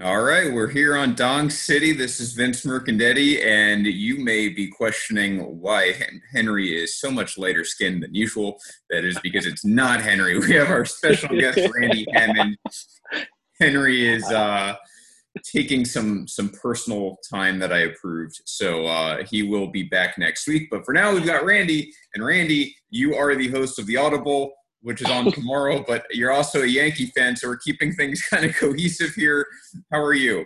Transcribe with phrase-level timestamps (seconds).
[0.00, 1.90] All right, we're here on Dong City.
[1.90, 5.92] This is Vince Mercandetti, and you may be questioning why
[6.32, 8.60] Henry is so much lighter skinned than usual.
[8.90, 10.38] That is because it's not Henry.
[10.48, 12.56] We have our special guest, Randy Hammond.
[13.60, 14.76] Henry is uh,
[15.42, 20.46] taking some some personal time that I approved, so uh, he will be back next
[20.46, 20.68] week.
[20.70, 24.52] But for now, we've got Randy, and Randy, you are the host of the Audible
[24.82, 28.44] which is on tomorrow, but you're also a Yankee fan, so we're keeping things kind
[28.44, 29.46] of cohesive here.
[29.92, 30.44] How are you?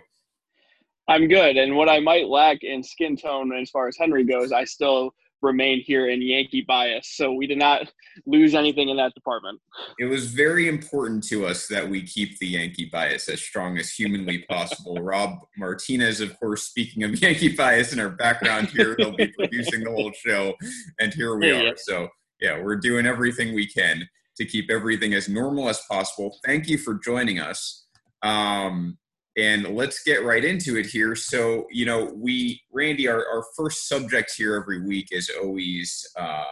[1.07, 1.57] I'm good.
[1.57, 5.13] And what I might lack in skin tone as far as Henry goes, I still
[5.41, 7.11] remain here in Yankee bias.
[7.15, 7.91] So we did not
[8.25, 9.59] lose anything in that department.
[9.99, 13.91] It was very important to us that we keep the Yankee bias as strong as
[13.91, 14.95] humanly possible.
[14.95, 19.83] Rob Martinez, of course, speaking of Yankee bias in our background here, they'll be producing
[19.83, 20.53] the whole show.
[20.99, 21.75] And here we are.
[21.75, 22.07] So,
[22.39, 26.37] yeah, we're doing everything we can to keep everything as normal as possible.
[26.45, 27.85] Thank you for joining us.
[28.23, 28.97] Um,
[29.35, 31.15] and let's get right into it here.
[31.15, 36.43] So, you know, we, Randy, our, our first subject here every week is always uh,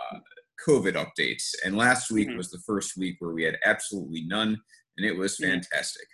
[0.67, 1.49] COVID updates.
[1.63, 2.37] And last week mm-hmm.
[2.37, 4.59] was the first week where we had absolutely none,
[4.97, 6.07] and it was fantastic.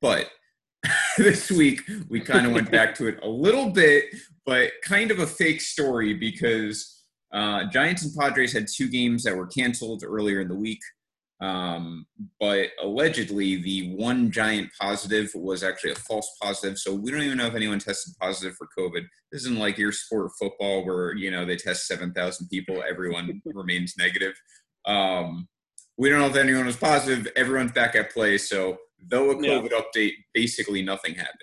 [0.00, 0.28] But
[1.18, 4.04] this week, we kind of went back to it a little bit,
[4.44, 6.95] but kind of a fake story because
[7.32, 10.80] uh, Giants and Padres had two games that were canceled earlier in the week.
[11.40, 12.06] Um,
[12.40, 16.78] but allegedly, the one giant positive was actually a false positive.
[16.78, 19.04] So we don't even know if anyone tested positive for COVID.
[19.30, 23.42] This isn't like your sport football where you know they test seven thousand people, everyone
[23.54, 24.34] remains negative.
[24.86, 25.46] Um,
[25.98, 27.30] we don't know if anyone was positive.
[27.36, 28.38] Everyone's back at play.
[28.38, 29.80] So though a COVID yeah.
[29.80, 31.40] update, basically nothing happened.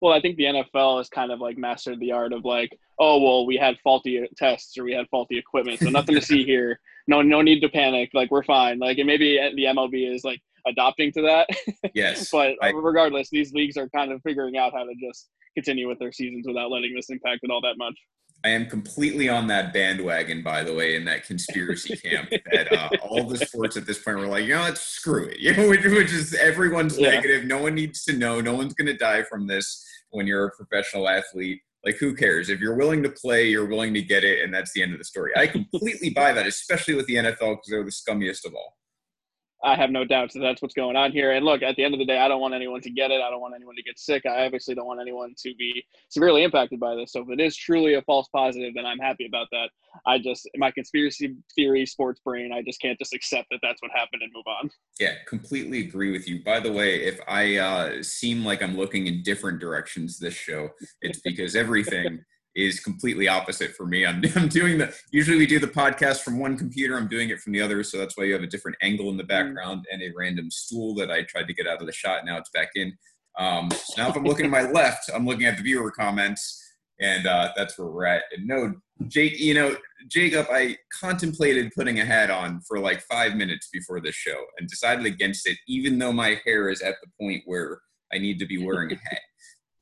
[0.00, 3.20] Well, I think the NFL has kind of like mastered the art of like, oh
[3.20, 6.80] well, we had faulty tests or we had faulty equipment, so nothing to see here.
[7.06, 8.10] No, no need to panic.
[8.14, 8.78] Like we're fine.
[8.78, 11.48] Like and maybe the MLB is like adopting to that.
[11.94, 12.30] Yes.
[12.30, 15.98] but I, regardless, these leagues are kind of figuring out how to just continue with
[15.98, 17.98] their seasons without letting this impact it all that much.
[18.42, 22.88] I am completely on that bandwagon, by the way, in that conspiracy camp that uh,
[23.02, 25.38] all the sports at this point were like, you know, let's screw it.
[25.40, 27.10] You know, which, which is everyone's yeah.
[27.10, 27.44] negative.
[27.44, 28.40] No one needs to know.
[28.40, 31.60] No one's going to die from this when you're a professional athlete.
[31.84, 32.50] Like, who cares?
[32.50, 34.98] If you're willing to play, you're willing to get it, and that's the end of
[34.98, 35.32] the story.
[35.36, 38.76] I completely buy that, especially with the NFL because they're the scummiest of all.
[39.62, 41.32] I have no doubts that that's what's going on here.
[41.32, 43.20] And look, at the end of the day, I don't want anyone to get it.
[43.20, 44.24] I don't want anyone to get sick.
[44.24, 47.12] I obviously don't want anyone to be severely impacted by this.
[47.12, 49.68] So if it is truly a false positive, then I'm happy about that.
[50.06, 53.90] I just, my conspiracy theory sports brain, I just can't just accept that that's what
[53.94, 54.70] happened and move on.
[54.98, 56.42] Yeah, completely agree with you.
[56.42, 60.70] By the way, if I uh, seem like I'm looking in different directions this show,
[61.02, 62.24] it's because everything
[62.60, 64.06] is completely opposite for me.
[64.06, 66.96] I'm, I'm doing the usually we do the podcast from one computer.
[66.96, 69.16] I'm doing it from the other, so that's why you have a different angle in
[69.16, 69.28] the mm.
[69.28, 72.24] background and a random stool that I tried to get out of the shot.
[72.24, 72.96] Now it's back in.
[73.38, 76.62] Um, so now if I'm looking to my left, I'm looking at the viewer comments,
[77.00, 78.24] and uh, that's where we're at.
[78.36, 78.74] And no,
[79.08, 79.76] Jake, you know,
[80.08, 84.68] Jacob, I contemplated putting a hat on for like five minutes before this show and
[84.68, 87.80] decided against it, even though my hair is at the point where
[88.12, 89.20] I need to be wearing a hat.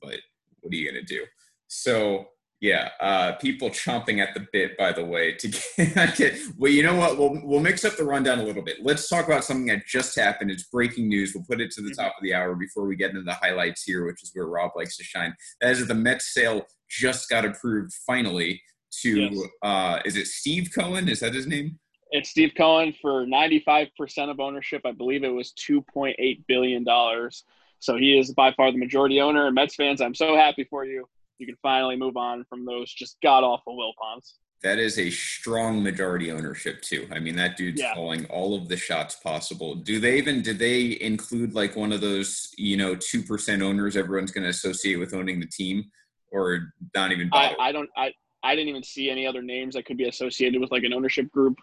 [0.00, 0.20] But
[0.60, 1.24] what are you gonna do?
[1.66, 2.28] So
[2.60, 4.76] yeah, uh, people chomping at the bit.
[4.76, 5.48] By the way, to
[6.16, 7.16] get, well, you know what?
[7.16, 8.78] We'll we'll mix up the rundown a little bit.
[8.82, 10.50] Let's talk about something that just happened.
[10.50, 11.34] It's breaking news.
[11.34, 13.84] We'll put it to the top of the hour before we get into the highlights
[13.84, 15.34] here, which is where Rob likes to shine.
[15.60, 18.60] That is the Mets sale just got approved finally
[19.02, 19.20] to.
[19.20, 19.46] Yes.
[19.62, 21.08] Uh, is it Steve Cohen?
[21.08, 21.78] Is that his name?
[22.10, 24.82] It's Steve Cohen for ninety five percent of ownership.
[24.84, 27.44] I believe it was two point eight billion dollars.
[27.78, 29.46] So he is by far the majority owner.
[29.46, 31.06] And Mets fans, I'm so happy for you
[31.38, 34.34] you can finally move on from those just god awful Wilpons.
[34.62, 37.06] That is a strong majority ownership too.
[37.12, 37.94] I mean, that dude's yeah.
[37.94, 39.76] calling all of the shots possible.
[39.76, 43.97] Do they even did they include like one of those you know two percent owners
[43.97, 45.84] everyone's going to associate with owning the team,
[46.32, 47.31] or not even?
[47.32, 47.88] I, I don't.
[47.97, 48.12] I
[48.43, 51.31] I didn't even see any other names that could be associated with like an ownership
[51.31, 51.59] group.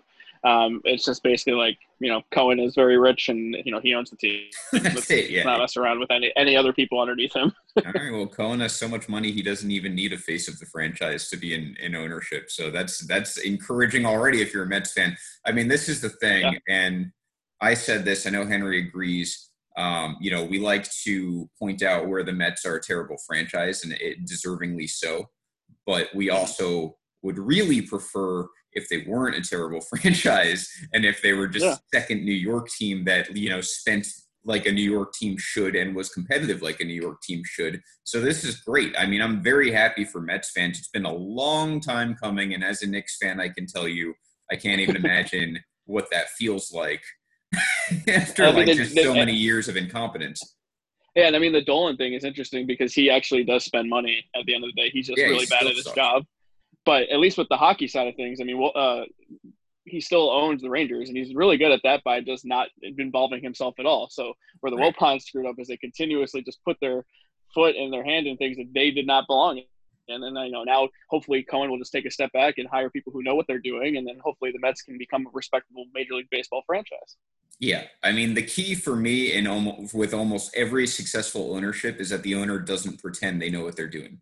[0.45, 3.93] Um, it's just basically like you know Cohen is very rich and you know he
[3.93, 4.41] owns the team.
[4.73, 5.43] Let's it, yeah.
[5.43, 7.53] not mess around with any any other people underneath him.
[7.85, 8.11] All right.
[8.11, 11.29] Well, Cohen has so much money he doesn't even need a face of the franchise
[11.29, 12.49] to be in, in ownership.
[12.49, 15.17] So that's that's encouraging already if you're a Mets fan.
[15.45, 16.59] I mean, this is the thing, yeah.
[16.69, 17.11] and
[17.61, 18.27] I said this.
[18.27, 19.49] I know Henry agrees.
[19.77, 23.83] Um, you know, we like to point out where the Mets are a terrible franchise,
[23.83, 25.25] and it deservingly so.
[25.85, 31.33] But we also would really prefer if they weren't a terrible franchise and if they
[31.33, 31.75] were just yeah.
[31.93, 34.07] second New York team that you know spent
[34.45, 37.81] like a New York team should and was competitive like a New York team should.
[38.03, 38.93] So this is great.
[38.97, 40.77] I mean, I'm very happy for Mets fans.
[40.77, 44.13] It's been a long time coming, and as a Knicks fan, I can tell you,
[44.51, 47.01] I can't even imagine what that feels like
[48.07, 50.41] after like just so many years of incompetence.
[51.15, 54.23] Yeah, and I mean the Dolan thing is interesting because he actually does spend money
[54.35, 54.89] at the end of the day.
[54.89, 55.95] He's just Yeah, really he bad at his sucks.
[55.95, 56.25] job.
[56.85, 59.05] But at least with the hockey side of things, I mean, well, uh,
[59.85, 63.41] he still owns the Rangers, and he's really good at that by just not involving
[63.41, 64.09] himself at all.
[64.09, 64.95] So where the Right.
[64.95, 67.05] Wilpons screwed up is they continuously just put their
[67.53, 69.65] foot and their hand in things that they did not belong in.
[70.07, 72.91] And then you know now hopefully Cohen will just take a step back and hire
[72.91, 75.85] people who know what they're doing, and then hopefully the Mets can become a respectable
[75.95, 77.17] Major League Baseball franchise.
[77.59, 82.09] Yeah, I mean the key for me in almost with almost every successful ownership is
[82.09, 84.21] that the owner doesn't pretend they know what they're doing.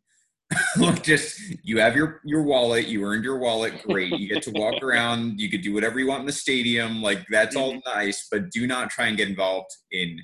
[0.77, 4.11] Look, just you have your your wallet, you earned your wallet, great.
[4.17, 7.25] You get to walk around, you could do whatever you want in the stadium, like
[7.29, 10.19] that's all nice, but do not try and get involved in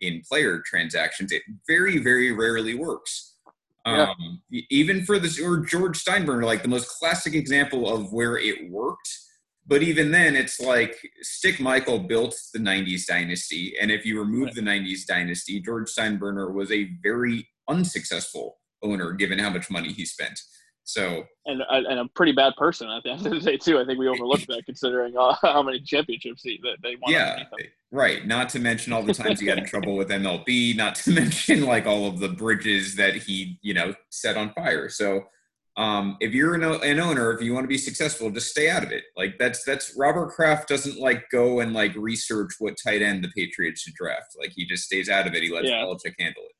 [0.00, 1.32] in player transactions.
[1.32, 3.34] It very very rarely works.
[3.86, 4.10] Yeah.
[4.10, 8.70] Um, even for this or George Steinbrenner, like the most classic example of where it
[8.70, 9.08] worked.
[9.66, 13.74] But even then, it's like Stick Michael built the 90s dynasty.
[13.80, 14.54] And if you remove Right.
[14.54, 20.04] the 90s dynasty, George Steinbrenner was a very unsuccessful owner given how much money he
[20.04, 20.38] spent.
[20.84, 23.78] So, and and a pretty bad person at the end of the day too.
[23.78, 27.12] I think we overlooked that considering uh, how many championships he, that they won.
[27.12, 27.42] yeah,
[27.92, 28.26] right.
[28.26, 31.66] Not to mention all the times he got in trouble with MLB, not to mention
[31.66, 34.88] like all of the bridges that he, you know, set on fire.
[34.88, 35.24] So,
[35.76, 38.82] um, if you're an, an owner, if you want to be successful, just stay out
[38.82, 39.04] of it.
[39.14, 43.30] Like that's that's Robert Kraft doesn't like go and like research what tight end the
[43.36, 44.36] Patriots should draft.
[44.40, 45.42] Like he just stays out of it.
[45.42, 45.82] He lets Yeah.
[45.82, 46.52] Belichick handle it.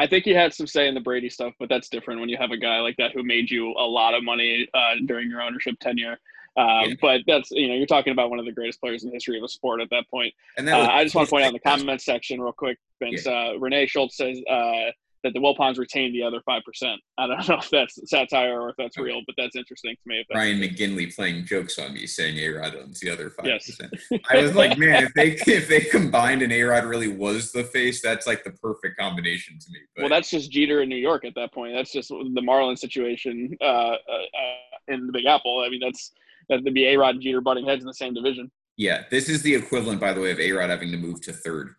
[0.00, 2.38] I think he had some say in the Brady stuff, but that's different when you
[2.38, 5.42] have a guy like that who made you a lot of money uh, during your
[5.42, 6.18] ownership tenure.
[6.56, 6.94] Um, Yeah.
[7.00, 9.36] But that's you know you're talking about one of the greatest players in the history
[9.36, 10.32] of a sport at that point.
[10.56, 12.78] And that Uh, I just want to point out in the comments section real quick,
[12.98, 13.26] Vince.
[13.26, 14.90] Uh, Renee Schultz says uh,
[15.22, 17.00] that the Wilpons retained the other five percent.
[17.18, 20.24] I don't know if that's satire or if that's real, but that's interesting to me.
[20.34, 23.66] Ryan McGinley playing jokes on me, saying A Rod owns the other five Yes.
[23.66, 23.92] percent.
[24.30, 27.64] I was like, man, if they if they combined and A Rod really was the
[27.64, 29.78] face, that's like the perfect combination to me.
[29.94, 31.74] But Well, that's just Jeter in New York at that point.
[31.74, 35.62] That's just the Marlins situation uh, uh, uh, in the Big Apple.
[35.64, 36.12] I mean, that's
[36.48, 38.50] that'd be A Rod and Jeter butting heads in the same division.
[38.76, 41.32] yeah, this is the equivalent, by the way, of A Rod having to move to
[41.32, 41.74] third.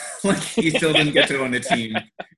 [0.24, 1.94] like he still didn't get to own a team.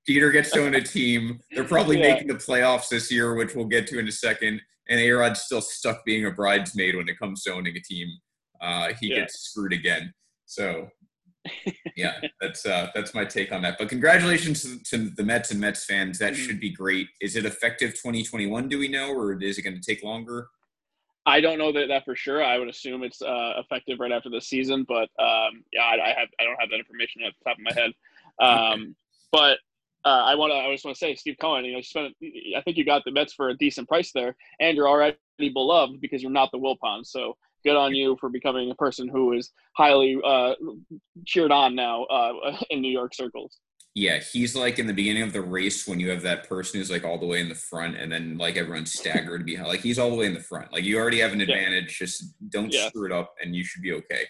[0.07, 1.39] Jeter gets to own a team.
[1.51, 2.13] They're probably Yeah.
[2.13, 4.61] making the playoffs this year, which we'll get to in a second.
[4.89, 8.07] And A Rod's still stuck being a bridesmaid when it comes to owning a team.
[8.61, 9.21] Uh, he Yeah.
[9.21, 10.13] gets screwed again.
[10.45, 10.89] So
[11.95, 13.77] yeah, that's uh, that's my take on that.
[13.77, 16.17] But congratulations to, to the Mets and Mets fans.
[16.19, 16.37] That Mhm.
[16.37, 17.07] should be great.
[17.21, 18.67] Is it effective 2021?
[18.67, 20.47] Do we know, or is it going to take longer?
[21.25, 22.43] I don't know that, that for sure.
[22.43, 26.19] I would assume it's uh, effective right after the season, but um, yeah, I, I
[26.19, 27.91] have I don't have that information at the top of my head.
[28.39, 28.95] Um,
[29.31, 29.57] but
[30.05, 32.13] uh, I want to I just want to say, Steve Cohen, you know, you spent
[32.55, 35.99] I think you got the Mets for a decent price there, and you're already beloved
[35.99, 37.07] because you're not the Wilpons.
[37.07, 40.53] So good on you for becoming a person who is highly uh,
[41.25, 43.57] cheered on now uh, in New York circles.
[43.97, 46.91] Yeah, he's like in the beginning of the race when you have that person who's
[46.91, 49.69] like all the way in the front, and then like everyone's staggered behind.
[49.69, 50.73] Like he's all the way in the front.
[50.73, 51.45] Like you already have an Yeah.
[51.55, 51.97] advantage.
[51.97, 52.89] Just don't Yeah.
[52.89, 54.27] screw it up, and you should be okay.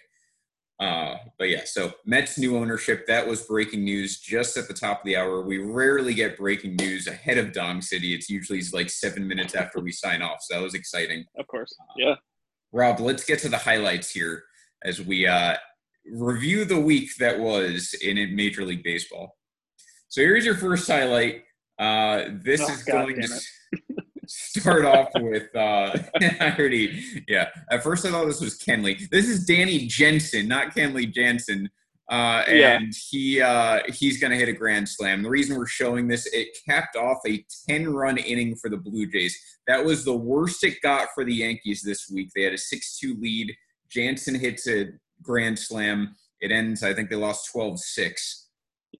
[0.80, 3.08] Uh, but yeah, so Mets new ownership.
[3.08, 5.42] That was breaking news just at the top of the hour.
[5.42, 8.14] We rarely get breaking news ahead of Dong City.
[8.14, 10.40] It's usually like seven minutes after we sign off.
[10.42, 11.26] So that was exciting.
[11.40, 12.16] Of course, yeah.
[12.72, 14.44] Rob, let's get to the highlights here
[14.84, 15.56] as we uh,
[16.12, 19.38] review the week that was in Major League Baseball.
[20.16, 21.44] So here's your first highlight.
[21.78, 23.28] Uh, this Oh, is God going to
[24.28, 25.54] start off with.
[25.54, 25.92] Uh,
[26.40, 27.50] I already, yeah.
[27.70, 29.10] At first, I thought this was Kenley.
[29.10, 31.70] This is Danny Jansen, not Kenley Jansen.
[32.10, 32.78] Uh, Yeah.
[32.78, 35.22] and he uh, he's going to hit a grand slam.
[35.22, 39.08] The reason we're showing this, it capped off a 10 run inning for the Blue
[39.08, 39.38] Jays.
[39.68, 42.30] That was the worst it got for the Yankees this week.
[42.34, 43.54] They had a 6 2 lead.
[43.90, 44.92] Jansen hits a
[45.22, 46.16] grand slam.
[46.40, 48.44] It ends, I think they lost 12 6.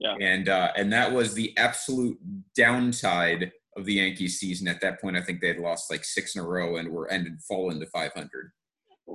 [0.00, 0.14] Yeah.
[0.20, 2.18] And, uh, and that was the absolute
[2.54, 4.68] downside of the Yankees season.
[4.68, 7.10] At that point, I think they had lost like six in a row and were
[7.10, 8.50] ended fallen to 500.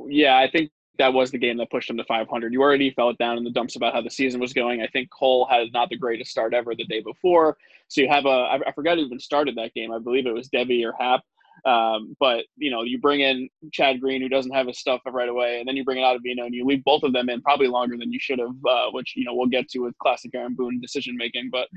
[0.07, 2.53] Yeah, I think that was the game that pushed them to 500.
[2.53, 4.81] You already felt down in the dumps about how the season was going.
[4.81, 7.57] I think Cole had not the greatest start ever the day before.
[7.87, 9.91] So you have a I forgot who even started that game.
[9.91, 11.21] I believe it was Deivi or Happ.
[11.65, 15.29] Um, but you know, you bring in Chad Green, who doesn't have his stuff right
[15.29, 17.67] away, and then you bring in Ottavino, and you leave both of them in probably
[17.67, 20.55] longer than you should have, uh, which you know we'll get to with classic Aaron
[20.55, 21.49] Boone decision making.
[21.51, 21.67] But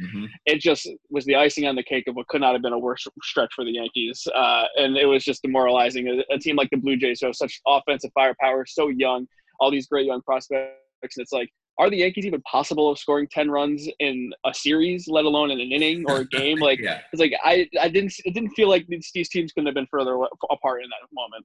[0.46, 2.78] it just was the icing on the cake of what could not have been a
[2.78, 4.26] worse stretch for the Yankees.
[4.34, 6.08] Uh, and it was just demoralizing.
[6.08, 9.26] A, a team like the Blue Jays, who have such offensive firepower, so young,
[9.60, 10.76] all these great young prospects.
[11.02, 15.08] And it's like, are the Yankees even possible of scoring 10 runs in a series,
[15.08, 16.58] let alone in an inning or a game?
[16.64, 17.00] Like, yeah.
[17.12, 19.88] it's like, I, I didn't, it didn't feel like these, these teams couldn't have been
[19.90, 20.14] further
[20.50, 21.44] apart in that moment.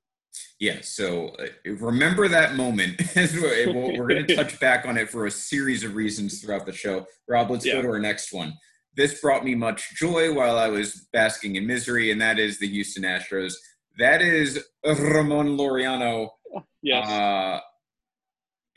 [0.60, 3.02] Yeah, so uh, remember that moment.
[3.16, 7.06] we're going to touch back on it for a series of reasons throughout the show.
[7.28, 7.74] Rob, let's yeah.
[7.74, 8.54] go to our next one.
[8.96, 12.68] This brought me much joy while I was basking in misery, and that is the
[12.68, 13.54] Houston Astros.
[13.98, 16.30] That is Ramon Laureano
[16.82, 17.08] yes.
[17.08, 17.60] uh,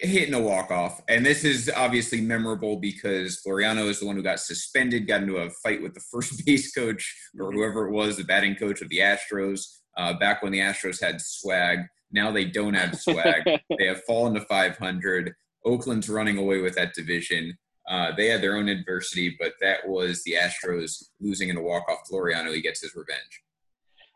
[0.02, 1.00] hitting a walk-off.
[1.08, 5.36] And this is obviously memorable because Laureano is the one who got suspended, got into
[5.36, 7.58] a fight with the first base coach or mm-hmm.
[7.58, 9.64] whoever it was, the batting coach of the Astros
[9.96, 11.80] uh, back when the Astros had swag.
[12.10, 13.42] Now they don't have swag.
[13.78, 15.32] they have fallen to 500.
[15.64, 17.56] Oakland's running away with that division.
[17.88, 21.98] Uh, they had their own adversity, but that was the Astros losing in a walk-off.
[22.12, 23.42] Laureano, he gets his revenge.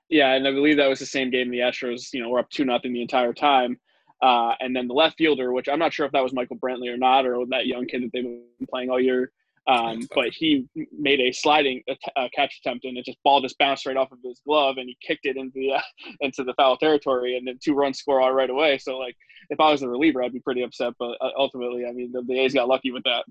[0.08, 1.50] Yeah, and I believe that was the same game.
[1.50, 3.78] The Astros, you know, were up two nothing the entire time,
[4.22, 6.92] uh, and then the left fielder, which I'm not sure if that was Michael Brantley
[6.92, 9.30] or not, or that young kid that they've been playing all year,
[9.68, 13.84] um, but he made a sliding uh, catch attempt, and it just ball just bounced
[13.84, 15.80] right off of his glove, and he kicked it into the uh,
[16.20, 18.78] into the foul territory, and then two runs score all right away.
[18.78, 19.16] So like,
[19.50, 20.94] if I was the reliever, I'd be pretty upset.
[20.98, 23.24] But uh, ultimately, I mean, the, the A's got lucky with that.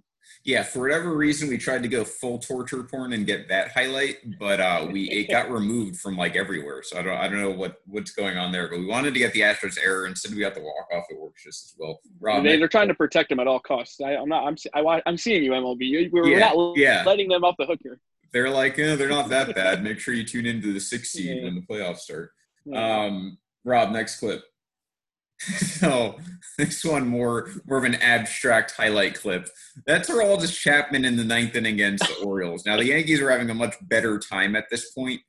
[0.44, 4.17] Yeah, for whatever reason, we tried to go full torture porn and get that highlight,
[4.39, 6.84] but uh, we it got removed from like everywhere.
[6.84, 8.70] So I don't I don't know what what's going on there.
[8.70, 10.34] But we wanted to get the Astros error instead.
[10.34, 11.05] We got the walk off.
[11.10, 12.00] It works just as well.
[12.20, 14.00] Rob, they, are trying to protect him at all costs.
[14.01, 14.46] I, am not.
[14.46, 16.12] I'm I, am seeing you, MLB.
[16.12, 17.03] We're, yeah, not yeah.
[17.05, 18.00] letting them off the hook here.
[18.32, 19.84] They're like, eh, they're not that bad.
[19.84, 21.44] Make sure you tune into the sixth seed yeah.
[21.44, 22.32] when the playoffs start.
[22.74, 24.44] Um, Rob, next clip.
[25.58, 26.16] so
[26.58, 29.50] this one more more of an abstract highlight clip.
[29.86, 32.66] That's Aroldis Chapman in the ninth inning against the Orioles.
[32.66, 35.22] Now the Yankees are having a much better time at this point.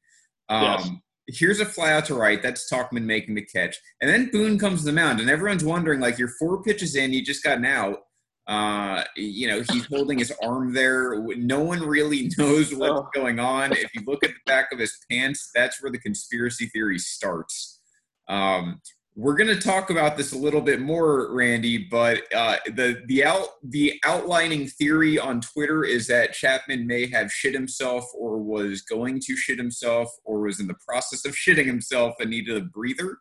[0.49, 0.91] Um, yes.
[1.29, 2.41] Here's a fly out to right.
[2.41, 6.01] That's Tauchman making the catch, and then Boone comes to the mound, and everyone's wondering
[6.01, 7.99] like, you're four pitches in, you just got an out.
[8.47, 11.21] Uh, you know, he's holding his arm there.
[11.37, 13.09] No one really knows what's oh.
[13.13, 13.73] going on.
[13.73, 17.81] If you look at the back of his pants, that's where the conspiracy theory starts.
[18.29, 18.81] Um,
[19.19, 21.79] we're going to talk about this a little bit more, Randy.
[21.79, 27.33] But uh, the the out the outlining theory on Twitter is that Chapman may have
[27.33, 31.65] shit himself, or was going to shit himself, or was in the process of shitting
[31.65, 33.17] himself and needed a breather.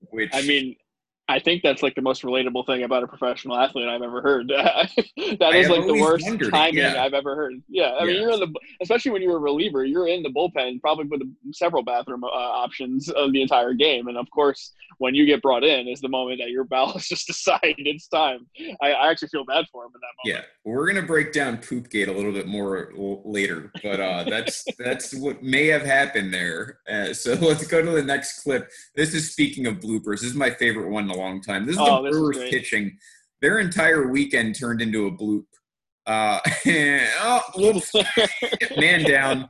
[0.00, 0.74] Which I mean,
[1.28, 4.48] I think that's like the most relatable thing about a professional athlete I've ever heard.
[4.48, 7.04] that is like the worst timing yeah.
[7.04, 7.62] I've ever heard.
[7.68, 10.80] Yeah, I mean, you're in the, especially when you're a reliever, you're in the bullpen,
[10.80, 11.20] probably with
[11.52, 15.64] several bathroom uh, options of the entire game, and of course, when you get brought
[15.64, 18.46] in, is the moment that your bowels just decide it's time.
[18.80, 20.46] I, I, actually feel bad for him in that moment.
[20.64, 25.14] Yeah, we're gonna break down Poopgate a little bit more later, but uh, that's that's
[25.14, 26.78] what may have happened there.
[26.90, 28.70] Uh, so let's go to the next clip.
[28.94, 30.20] This is speaking of bloopers.
[30.20, 31.66] This is my favorite one long time.
[31.66, 32.96] This is oh, the Brewers pitching.
[33.40, 35.44] Their entire weekend turned into a bloop.
[36.06, 36.40] Uh,
[37.20, 37.82] oh, little
[38.78, 39.48] man down.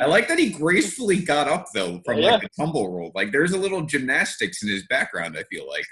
[0.00, 2.32] I like that he gracefully got up though from yeah.
[2.32, 3.12] like the tumble roll.
[3.14, 5.36] Like there's a little gymnastics in his background.
[5.38, 5.84] I feel like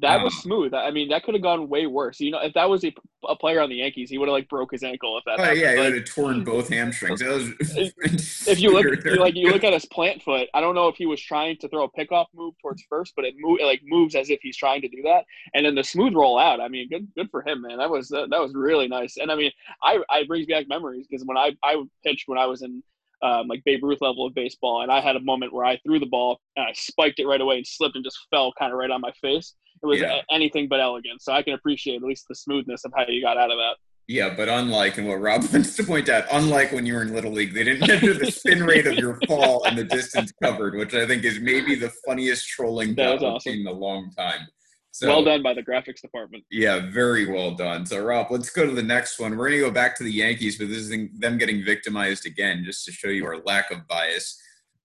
[0.00, 0.74] that was smooth.
[0.74, 2.20] I mean, that could have gone way worse.
[2.20, 2.94] You know, if that was a,
[3.28, 5.40] a player on the Yankees, he would have like broke his ankle if that.
[5.40, 7.20] Oh yeah, he would have torn both hamstrings.
[7.20, 10.48] That was if you look, like you look at his plant foot.
[10.54, 13.24] I don't know if he was trying to throw a pickoff move towards first, but
[13.24, 15.24] it, move, it like moves as if he's trying to do that.
[15.54, 16.60] And then the smooth roll out.
[16.60, 17.78] I mean, good good for him, man.
[17.78, 19.16] That was that, that was really nice.
[19.16, 22.46] And I mean, I I brings back memories because when I I pitched when I
[22.46, 22.82] was in
[23.22, 24.82] um, like Babe Ruth level of baseball.
[24.82, 27.40] And I had a moment where I threw the ball and I spiked it right
[27.40, 29.54] away and slipped and just fell kind of right on my face.
[29.82, 30.20] It was yeah.
[30.30, 31.22] anything but elegant.
[31.22, 33.76] So I can appreciate at least the smoothness of how you got out of that.
[34.08, 37.12] Yeah, but unlike, and what Rob wants to point out, unlike when you were in
[37.12, 40.74] Little League, they didn't measure the spin rate of your fall and the distance covered,
[40.74, 44.48] which I think is maybe the funniest trolling that I've seen in a long time.
[44.92, 46.42] So, well done by the graphics department.
[46.50, 47.84] Yeah, very well done.
[47.84, 49.36] So, Rob, let's go to the next one.
[49.36, 52.64] We're going to go back to the Yankees, but this is them getting victimized again,
[52.64, 54.40] just to show you our lack of bias.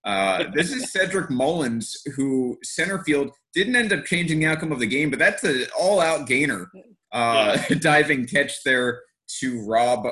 [0.05, 4.79] Uh, this is Cedric Mullins, who center field didn't end up changing the outcome of
[4.79, 6.69] the game, but that's an all-out gainer
[7.11, 7.75] uh, yeah.
[7.79, 9.01] diving catch there
[9.39, 10.05] to Rob.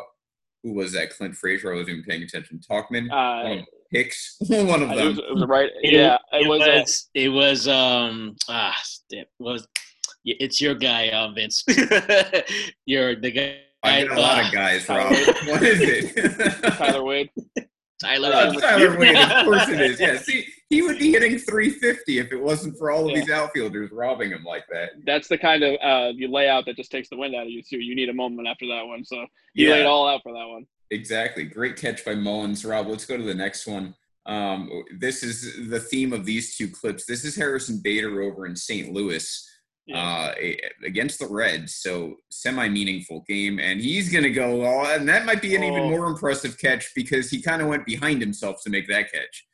[0.63, 1.09] Who was that?
[1.09, 1.73] Clint Frazier.
[1.73, 2.59] I wasn't even paying attention.
[2.69, 3.09] Tauchman.
[3.11, 4.97] Uh, Hicks, one of them.
[4.99, 5.69] It was, it was right.
[5.81, 6.59] Yeah, it, it was.
[6.59, 7.67] was it was.
[7.67, 8.35] Um.
[8.47, 8.79] Ah,
[9.09, 9.67] it was
[10.23, 11.63] it's your guy, uh, Vince.
[12.85, 13.57] You're the guy.
[13.83, 15.09] I get a lot of guys, Rob.
[15.09, 16.73] what is it?
[16.75, 17.31] Tyler Wade.
[18.01, 18.59] Tyler uh, Wade.
[18.59, 19.99] Tyler Wade, of course it is.
[19.99, 23.19] Yeah, see, he would be hitting 350 if it wasn't for all of yeah.
[23.19, 24.91] these outfielders robbing him like that.
[25.05, 27.61] That's the kind of uh, you layout that just takes the wind out of you
[27.61, 27.79] too.
[27.79, 29.75] You need a moment after that one, so you yeah.
[29.75, 30.65] laid all out for that one.
[30.89, 31.45] Exactly.
[31.45, 32.65] Great catch by Mullins.
[32.65, 33.95] Rob, let's go to the next one.
[34.25, 37.05] Um, this is the theme of these two clips.
[37.05, 38.93] This is Harrison Bader over in St.
[38.93, 39.47] Louis
[39.93, 40.31] uh,
[40.85, 41.75] against the Reds.
[41.75, 45.63] So semi meaningful game, and he's going to go all, and that might be an
[45.63, 45.67] oh.
[45.67, 49.45] even more impressive catch because he kind of went behind himself to make that catch.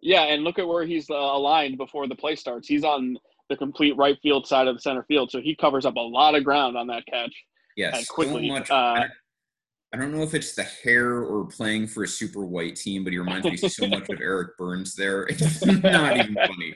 [0.00, 2.68] Yeah, and look at where he's uh, aligned before the play starts.
[2.68, 5.96] He's on the complete right field side of the center field, so he covers up
[5.96, 7.34] a lot of ground on that catch.
[7.76, 8.48] Yes, so quickly.
[8.48, 8.70] much.
[8.70, 9.04] Uh,
[9.92, 13.12] I don't know if it's the hair or playing for a super white team, but
[13.12, 15.22] he reminds me so much of Eric Byrnes there.
[15.22, 16.74] It's not even funny.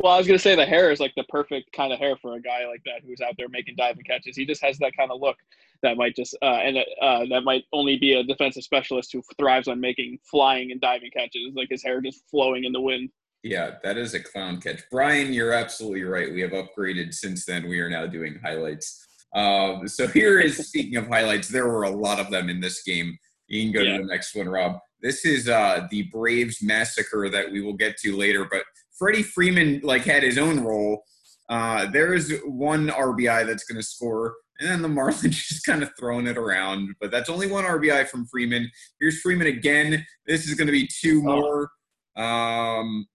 [0.00, 2.14] Well, I was going to say the hair is like the perfect kind of hair
[2.20, 4.36] for a guy like that who's out there making diving catches.
[4.36, 5.38] He just has that kind of look
[5.82, 9.66] that might just, uh, and uh, that might only be a defensive specialist who thrives
[9.66, 13.08] on making flying and diving catches, like his hair just flowing in the wind.
[13.42, 14.82] Yeah, that is a clown catch.
[14.90, 16.32] Brian, you're absolutely right.
[16.32, 17.68] We have upgraded since then.
[17.68, 19.08] We are now doing highlights.
[19.34, 22.82] Um, so here is speaking of highlights, there were a lot of them in this
[22.82, 23.18] game.
[23.48, 23.96] You can go yeah.
[23.96, 24.78] to the next one, Rob.
[25.00, 28.46] This is uh, the Braves massacre that we will get to later.
[28.50, 28.62] But
[28.98, 31.02] Freddie Freeman like had his own role.
[31.48, 35.82] Uh, there is one RBI that's going to score, and then the Marlins just kind
[35.82, 36.94] of throwing it around.
[37.00, 38.70] But that's only one RBI from Freeman.
[39.00, 40.06] Here's Freeman again.
[40.26, 41.70] This is going to be two more.
[42.16, 43.06] Um,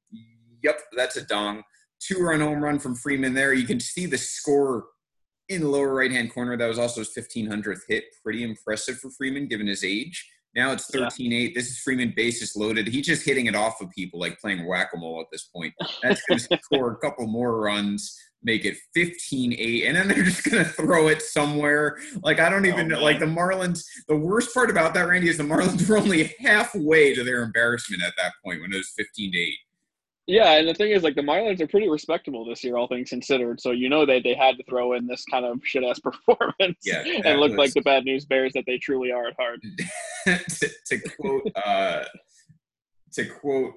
[0.62, 1.64] yep, that's a dong.
[2.00, 3.54] Two run home run from Freeman there.
[3.54, 4.86] You can see the score
[5.50, 6.58] in the lower right hand corner.
[6.58, 8.06] That was also his 1500th hit.
[8.24, 10.30] Pretty impressive for Freeman given his age.
[10.56, 11.56] Now it's 13 8.
[11.56, 12.88] This is Freeman bases loaded.
[12.88, 15.74] He's just hitting it off of people like playing whack a mole at this point.
[16.02, 19.84] That's going to score a couple more runs, make it 15 8.
[19.86, 21.98] And then they're just going to throw it somewhere.
[22.24, 23.04] Like, I don't oh, even know.
[23.04, 27.14] Like, the Marlins, the worst part about that, Randy, is the Marlins were only halfway
[27.14, 29.54] to their embarrassment at that point when it was 15 8.
[30.28, 33.10] Yeah, and the thing is, like the Marlins are pretty respectable this year, all things
[33.10, 33.62] considered.
[33.62, 36.78] So you know that they had to throw in this kind of shit ass performance,
[36.84, 37.58] yeah, and look was...
[37.58, 39.62] like the bad news bears that they truly are at heart.
[40.26, 42.04] to, to, quote, uh,
[43.14, 43.74] to quote,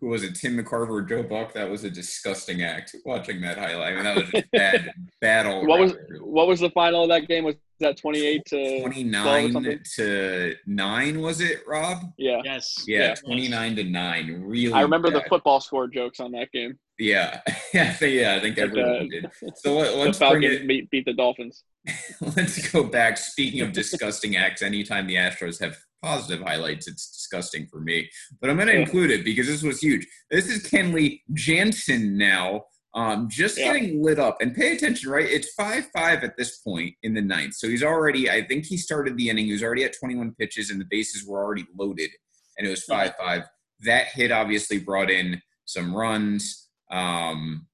[0.00, 1.52] who was it, Tim McCarver or Joe Buck?
[1.54, 2.94] That was a disgusting act.
[3.04, 5.66] Watching that highlight, I mean, that was just bad, bad all.
[5.66, 7.44] What was what was the final of that game?
[7.44, 11.98] Was that 28 to 29 to 9 was it rob?
[12.16, 12.40] Yeah.
[12.44, 12.84] Yes.
[12.86, 13.14] Yeah, yeah.
[13.14, 15.22] 29 to 9 really i remember bad.
[15.22, 16.78] the football score jokes on that game.
[16.98, 17.40] Yeah.
[17.72, 19.30] Yeah i think, yeah, I think everyone uh, did.
[19.56, 21.64] So let, us bring it, beat, beat the dolphins.
[22.20, 23.18] Let's go back.
[23.18, 28.08] Speaking of disgusting acts anytime the astros have positive highlights it's disgusting for me.
[28.40, 28.80] But i'm going to yeah.
[28.80, 30.06] include it because this was huge.
[30.30, 33.72] This is kenley jansen now um, just yeah.
[33.72, 34.38] getting lit up.
[34.40, 35.28] And pay attention, right?
[35.28, 37.54] It's 5 5 at this point in the ninth.
[37.54, 39.46] So he's already, I think he started the inning.
[39.46, 42.10] He was already at 21 pitches, and the bases were already loaded,
[42.56, 43.42] and it was 5 5.
[43.80, 46.68] That hit obviously brought in some runs.
[46.90, 47.66] Um,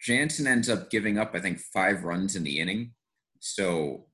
[0.00, 2.92] Jansen ends up giving up, I think, five runs in the inning.
[3.40, 4.06] So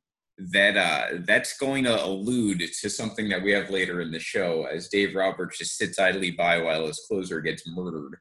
[0.52, 4.64] that uh, that's going to allude to something that we have later in the show
[4.64, 8.16] as Dave Roberts just sits idly by while his closer gets murdered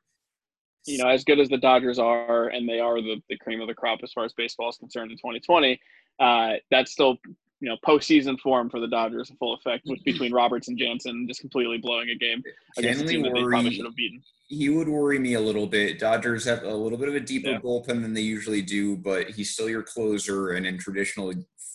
[0.89, 3.67] you know, as good as the Dodgers are, and they are the, the cream of
[3.67, 5.80] the crop as far as baseball is concerned in 2020,
[6.19, 7.17] uh, that's still,
[7.60, 11.28] you know, postseason form for the Dodgers in full effect with between Roberts and Jansen
[11.28, 12.41] just completely blowing a game
[12.78, 14.21] against a team that they probably should have beaten.
[14.47, 15.99] He would worry me a little bit.
[15.99, 17.60] Dodgers have a little bit of a deeper yeah.
[17.60, 21.34] bullpen than they usually do, but he's still your closer, and in traditional,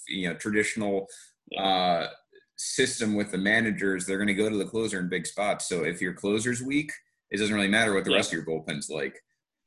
[0.09, 1.09] you know, traditional.
[1.51, 1.63] Yeah.
[1.63, 2.09] Uh,
[2.57, 5.69] system with the managers, they're going to go to the closer in big spots.
[5.69, 6.93] So if your closer's weak,
[7.31, 8.17] it doesn't really matter what the yeah.
[8.17, 9.21] rest of your bullpen's like.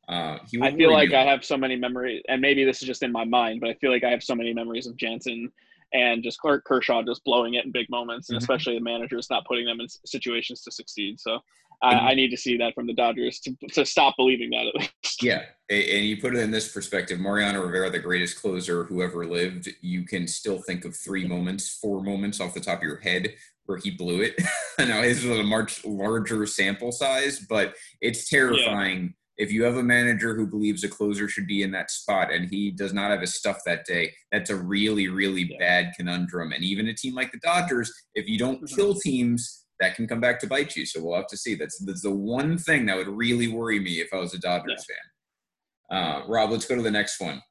[0.10, 3.12] Uh, I feel like I have so many memories, and maybe this is just in
[3.12, 5.52] my mind, but I feel like I have so many memories of Jansen
[5.94, 8.44] and just Clark Kershaw just blowing it in big moments, and mm-hmm.
[8.44, 11.20] especially the managers not putting them in situations to succeed.
[11.20, 11.40] So
[11.82, 14.76] I, I, need to see that from the Dodgers to, to stop believing that at
[14.76, 15.24] least.
[15.24, 19.26] Yeah, and you put it in this perspective: Mariano Rivera, the greatest closer who ever
[19.26, 19.70] lived.
[19.82, 23.34] You can still think of three moments, four moments off the top of your head
[23.68, 24.36] where he blew it.
[24.80, 29.04] I know his was a much larger sample size, but it's terrifying.
[29.04, 29.46] Yeah.
[29.46, 32.50] If you have a manager who believes a closer should be in that spot and
[32.50, 35.58] he does not have his stuff that day, that's a really, really yeah.
[35.60, 36.54] bad conundrum.
[36.54, 38.76] And even a team like the Dodgers, if you don't mm-hmm.
[38.76, 40.88] kill teams, that can come back to bite you.
[40.88, 41.54] So we'll have to see.
[41.54, 44.84] That's, that's the one thing that would really worry me if I was a Dodgers
[44.90, 44.96] yeah.
[44.96, 46.24] fan.
[46.24, 47.42] Uh, Rob, let's go to the next one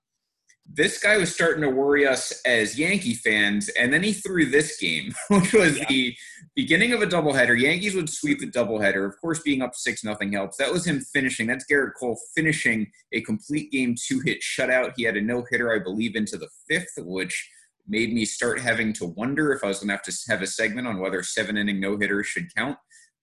[0.69, 4.77] this guy was starting to worry us as Yankee fans, and then he threw this
[4.79, 5.87] game, which was yeah.
[5.89, 6.17] the
[6.55, 7.59] beginning of a doubleheader.
[7.59, 9.07] Yankees would sweep the doubleheader.
[9.07, 10.57] Of course, being up six nothing helps.
[10.57, 11.47] That was him finishing.
[11.47, 14.93] That's Gerrit Cole finishing a complete game two hit shutout.
[14.97, 17.51] He had a no hitter, I believe, into the fifth, which
[17.89, 20.47] made me start having to wonder if I was going to have to have a
[20.47, 22.77] segment on whether seven inning no hitters should count.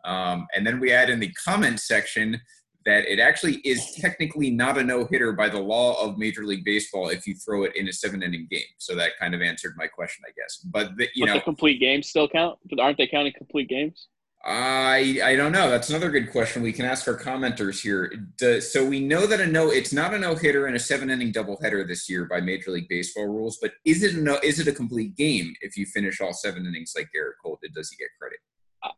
[0.05, 2.41] Um, and then we add in the comment section
[2.85, 6.65] that it actually is technically not a no hitter by the law of Major League
[6.65, 8.61] Baseball if you throw it in a seven inning game.
[8.77, 10.57] So that kind of answered my question, I guess.
[10.57, 12.59] But the, you but know, the complete games still count.
[12.69, 14.07] But Aren't they counting complete games?
[14.45, 15.69] I I don't know.
[15.69, 16.63] That's another good question.
[16.63, 18.11] We can ask our commenters here.
[18.59, 21.31] so we know that a no, it's not a no hitter in a seven inning
[21.31, 23.57] doubleheader this year by Major League Baseball rules.
[23.61, 24.39] But is it a no?
[24.43, 27.73] Is it a complete game if you finish all seven innings like Gerrit Cole did?
[27.73, 28.39] Does he get credit?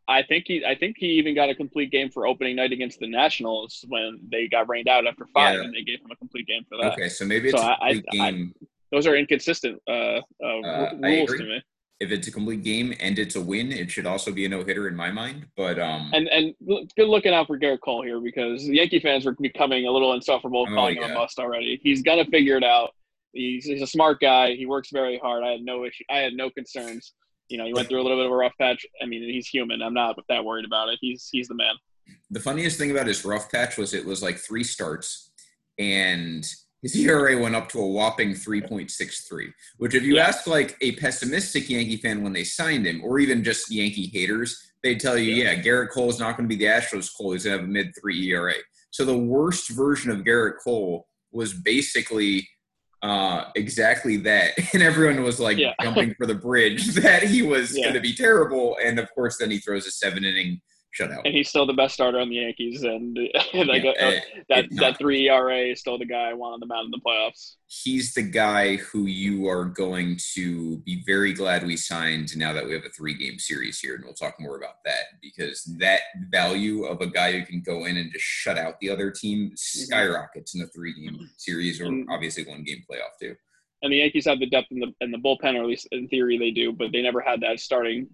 [0.08, 2.98] I think he I think he even got a complete game for opening night against
[2.98, 5.62] the Nationals when they got rained out after five, Yeah.
[5.62, 6.92] and they gave him a complete game for that.
[6.94, 8.54] Okay, so maybe it's So a I- I- complete I- game.
[8.92, 11.60] Those are inconsistent uh, uh, Uh, rules to me.
[12.00, 14.62] if it's a complete game and it's a win, it should also be a no
[14.62, 15.46] hitter in my mind.
[15.56, 16.54] But um, And and
[16.96, 20.12] good looking out for Gerrit Cole here because the Yankee fans are becoming a little
[20.14, 21.80] insufferable Oh, calling him a bust already.
[21.82, 22.94] He's gonna figure it out.
[23.32, 24.54] He's, he's a smart guy.
[24.54, 25.44] He works very hard.
[25.44, 26.04] I had no issue.
[26.08, 27.12] I had no concerns.
[27.48, 28.84] You know, he went through a little bit of a rough patch.
[29.02, 29.82] I mean, he's human.
[29.82, 30.98] I'm not that worried about it.
[31.00, 31.74] He's he's the man.
[32.30, 35.30] the funniest thing about his rough patch was it was like three starts,
[35.78, 36.44] and
[36.82, 39.52] his ERA went up to a whopping 3.63.
[39.78, 40.26] Which, if you Yeah.
[40.28, 44.72] ask like a pessimistic Yankee fan when they signed him, or even just Yankee haters,
[44.82, 45.52] they'd tell you, Yeah.
[45.52, 47.32] yeah, Gerrit is not going to be the Astros Cole.
[47.32, 48.54] He's going to have a mid three ERA.
[48.90, 52.48] So the worst version of Gerrit Cole was basically
[53.06, 55.74] uh, exactly that, and everyone was like Yeah.
[55.82, 57.84] jumping for the bridge that he was Yeah.
[57.84, 58.76] going to be terrible.
[58.84, 60.60] And of course, then he throws a seven inning
[60.98, 61.22] shutout.
[61.24, 62.82] And he's still the best starter on the Yankees.
[62.82, 63.16] And
[63.54, 64.80] like Yeah, uh, uh, that not.
[64.80, 67.56] that three ERA is still the guy I want on the mound in the playoffs.
[67.68, 72.64] he's the guy who you are going to be very glad we signed now that
[72.64, 76.00] we have a three game series here and we'll talk more about that because that
[76.30, 79.50] value of a guy who can go in and just shut out the other team
[79.56, 83.34] skyrockets in a three game series or And- obviously one game playoff too
[83.82, 86.08] And the Yankees have the depth in the in the bullpen, or at least in
[86.08, 88.08] theory they do, but they never had that starting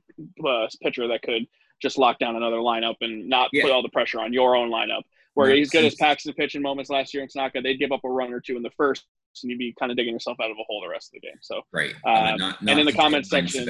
[0.45, 1.47] uh, pitcher that could
[1.83, 3.65] just lock down another lineup and not Yeah.
[3.65, 5.03] put all the pressure on your own lineup.
[5.35, 8.05] Where No, he's good as Paxton pitching moments last year in Tanaka, they'd give up
[8.05, 9.05] a run or two in the first,
[9.43, 11.21] and you'd be kind of digging yourself out of a hole the rest of the
[11.21, 11.39] game.
[11.41, 13.69] So right Um, not, and in the comment section-.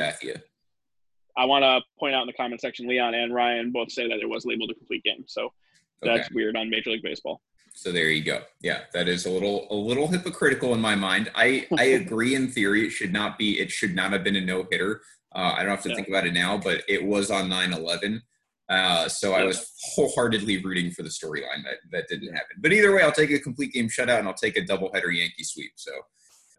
[1.37, 4.19] I want to point out in the comment section, Leon and Ryan both say that
[4.19, 5.25] it was labeled a complete game.
[5.27, 5.45] So
[6.03, 6.17] okay.
[6.17, 7.41] that's weird on Major League Baseball.
[7.75, 8.43] So there you go.
[8.61, 11.31] Yeah, that is a little a little hypocritical in my mind.
[11.35, 14.41] I I agree in theory it should not be it should not have been a
[14.41, 15.03] no hitter.
[15.35, 15.95] Uh, I don't have to Yeah.
[15.97, 18.23] think about it now, but it was on 9-11.
[18.69, 22.57] Uh, so I was wholeheartedly rooting for the storyline that that didn't happen.
[22.61, 25.45] But either way, I'll take a complete game shutout and I'll take a doubleheader Yankee
[25.45, 25.73] sweep.
[25.77, 25.91] So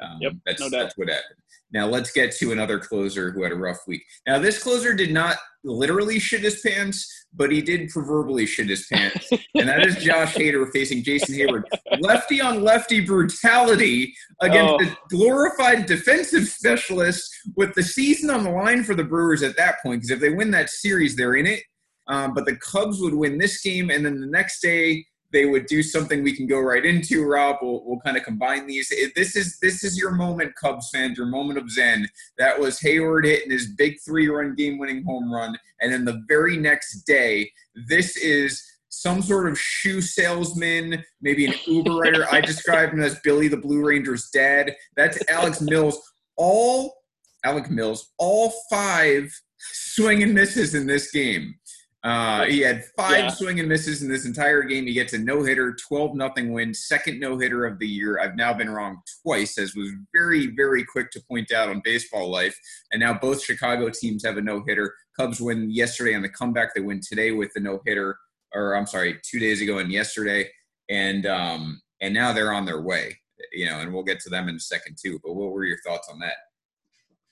[0.02, 0.84] um, Yep, that's no doubt.
[0.84, 1.36] that's what happened.
[1.72, 4.04] Now let's get to another closer who had a rough week.
[4.28, 8.86] Now this closer did not literally shit his pants, but he did proverbially shit his
[8.92, 11.64] pants and that is Josh Hader facing Jason Heyward.
[12.00, 14.78] Lefty on lefty brutality against Oh.
[14.78, 19.76] the glorified defensive specialist with the season on the line for the Brewers at that
[19.84, 20.02] point.
[20.02, 21.62] Because if they win that series, they're in it.
[22.08, 25.66] Um, but the Cubs would win this game, and then the next day they would
[25.66, 27.26] do something we can go right into.
[27.26, 28.94] Rob, we'll, we'll kind of combine these.
[29.16, 32.08] This is this is your moment, Cubs fans, your moment of zen.
[32.38, 37.04] That was Heyward hitting his big three-run game-winning home run, and then the very next
[37.04, 37.52] day,
[37.90, 42.26] this is some sort of shoe salesman, maybe an Uber rider.
[42.32, 44.76] I described him as Billy the Blue Ranger's dad.
[44.96, 46.00] That's Alex Mills.
[46.38, 46.96] All
[47.44, 51.56] Alec Mills, all five swing and misses in this game.
[52.04, 53.30] Uh, he had five Yeah.
[53.30, 54.86] swing and misses in this entire game.
[54.86, 58.20] He gets a no hitter, 12 nothing win, second no hitter of the year.
[58.20, 62.30] I've now been wrong twice, as was very, very quick to point out on baseball
[62.30, 62.60] life.
[62.92, 64.94] And now both Chicago teams have a no hitter.
[65.18, 66.76] Cubs win yesterday on the comeback.
[66.76, 68.18] They win today with the no hitter,
[68.54, 70.50] or I'm sorry, two days ago and yesterday.
[70.90, 73.18] And um, and now they're on their way.
[73.54, 75.20] You know, and we'll get to them in a second too.
[75.24, 76.36] But what were your thoughts on that?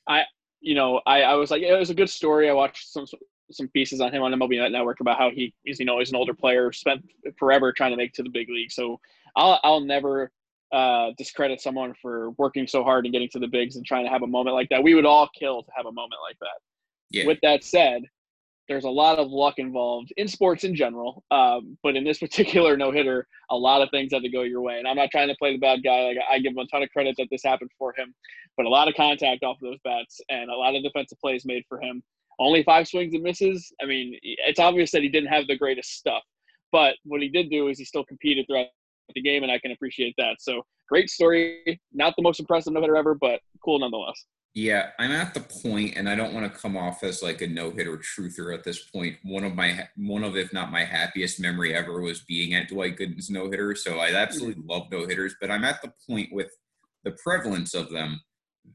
[0.07, 0.23] I,
[0.61, 2.49] you know, I, I was like, it was a good story.
[2.49, 3.05] I watched some
[3.51, 6.15] some pieces on him on MLB Network about how he is, you know, he's an
[6.15, 7.03] older player, spent
[7.37, 8.71] forever trying to make it to the big league.
[8.71, 8.99] So
[9.35, 10.31] I'll I'll never
[10.71, 14.11] uh, discredit someone for working so hard and getting to the bigs and trying to
[14.11, 14.83] have a moment like that.
[14.83, 16.59] We would all kill to have a moment like that.
[17.09, 17.27] Yeah.
[17.27, 18.03] With that said,
[18.69, 22.77] there's a lot of luck involved in sports in general, um, but in this particular
[22.77, 24.77] no hitter, a lot of things had to go your way.
[24.77, 26.03] And I'm not trying to play the bad guy.
[26.03, 28.13] Like I give him a ton of credit that this happened for him,
[28.55, 31.45] but a lot of contact off of those bats and a lot of defensive plays
[31.45, 32.01] made for him.
[32.39, 33.71] Only five swings and misses.
[33.81, 36.23] I mean, it's obvious that he didn't have the greatest stuff,
[36.71, 38.67] but what he did do is he still competed throughout
[39.13, 40.37] the game, and I can appreciate that.
[40.39, 41.79] So great story.
[41.93, 44.25] Not the most impressive no hitter ever, but cool nonetheless.
[44.53, 47.47] Yeah, I'm at the point, and I don't want to come off as like a
[47.47, 49.15] no hitter truther at this point.
[49.23, 52.97] One of my one of if not my happiest memory ever was being at Dwight
[52.97, 53.75] Gooden's no hitter.
[53.75, 54.71] So I absolutely mm-hmm.
[54.71, 56.51] love no hitters, but I'm at the point with
[57.05, 58.19] the prevalence of them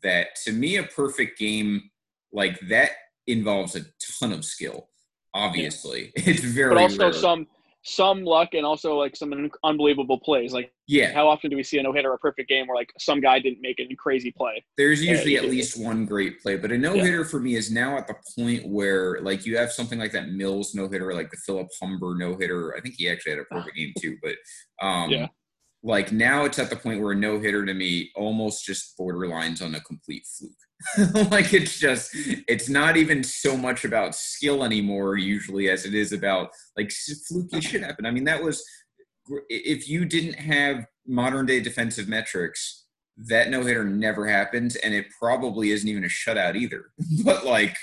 [0.03, 1.91] that to me a perfect game
[2.33, 2.93] like that
[3.27, 3.81] involves a
[4.21, 4.89] ton of skill.
[5.35, 7.13] Obviously, it's very But also rare.
[7.13, 7.47] some
[7.89, 10.53] some luck and also like some unbelievable plays.
[10.53, 11.13] Like yeah.
[11.13, 13.39] how often do we see a no hitter, a perfect game where like some guy
[13.39, 14.65] didn't make a crazy play?
[14.77, 17.71] There's usually Yeah, at least one great play, but a no hitter for me is
[17.71, 21.31] now at the point where like you have something like that Mills no hitter, like
[21.31, 22.75] the Philip Humber no hitter.
[22.77, 24.35] I think he actually had a perfect game too, but
[24.85, 25.29] um, Yeah.
[25.87, 29.63] Like now it's at the point where a no hitter to me almost just borderlines
[29.63, 31.31] on a complete fluke.
[31.31, 32.11] like it's just
[32.49, 36.91] it's not even so much about skill anymore usually as it is about like
[37.29, 38.05] fluky shit happen.
[38.05, 38.65] I mean that was
[39.49, 42.85] if you didn't have modern day defensive metrics
[43.17, 46.87] that no hitter never happens, and it probably isn't even a shutout either.
[47.25, 47.77] but like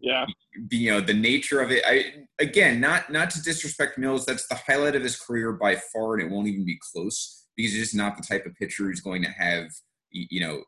[0.00, 0.24] yeah
[0.70, 2.06] you know the nature of it i
[2.38, 6.22] again not not to disrespect mills that's the highlight of his career by far and
[6.22, 9.22] it won't even be close because he's just not the type of pitcher who's going
[9.22, 9.66] to have
[10.10, 10.62] you know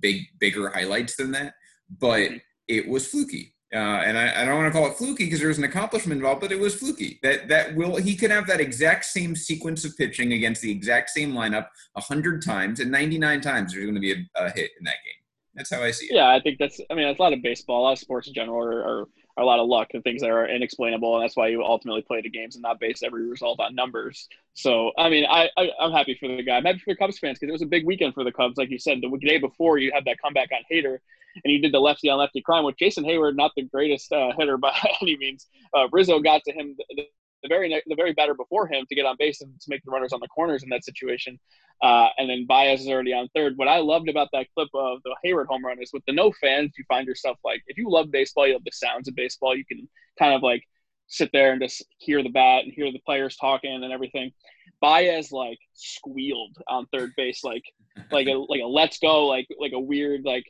[0.00, 1.54] big bigger highlights than that
[2.00, 2.30] but
[2.68, 5.48] it was fluky uh, and I, I, don't want to call it fluky because there
[5.48, 7.18] was an accomplishment involved, but it was fluky.
[7.22, 11.08] That that will he could have that exact same sequence of pitching against the exact
[11.08, 14.72] same lineup a hundred times, and 99 times there's going to be a, a, hit
[14.78, 15.24] in that game.
[15.54, 16.16] That's how I see it.
[16.16, 16.82] Yeah, I think that's.
[16.90, 19.06] I mean, it's a lot of baseball, a lot of sports in general are, are
[19.38, 22.20] a lot of luck and things that are inexplainable, and that's why you ultimately play
[22.20, 24.28] the games and not base every result on numbers.
[24.54, 26.56] So, I mean, I, I am happy for the guy.
[26.56, 28.58] I'm happy for the Cubs fans because it was a big weekend for the Cubs,
[28.58, 28.98] like you said.
[29.00, 30.98] The day before, you had that comeback on Hader,
[31.44, 34.32] and you did the lefty on lefty crime with Jason Heyward, not the greatest uh,
[34.38, 35.46] hitter by any means.
[35.74, 37.04] Uh, Rizzo got to him the,
[37.42, 39.90] the very the very batter before him to get on base and to make the
[39.90, 41.38] runners on the corners in that situation.
[41.82, 43.54] Uh, and then Baez is already on third.
[43.56, 46.32] What I loved about that clip of the Heyward home run is with the no
[46.40, 49.56] fans, you find yourself like, if you love baseball, you love the sounds of baseball,
[49.56, 50.62] you can kind of like
[51.08, 54.32] sit there and just hear the bat and hear the players talking and everything.
[54.80, 57.64] Baez like squealed on third base, like
[58.10, 60.44] like a like a let's go, like like a weird like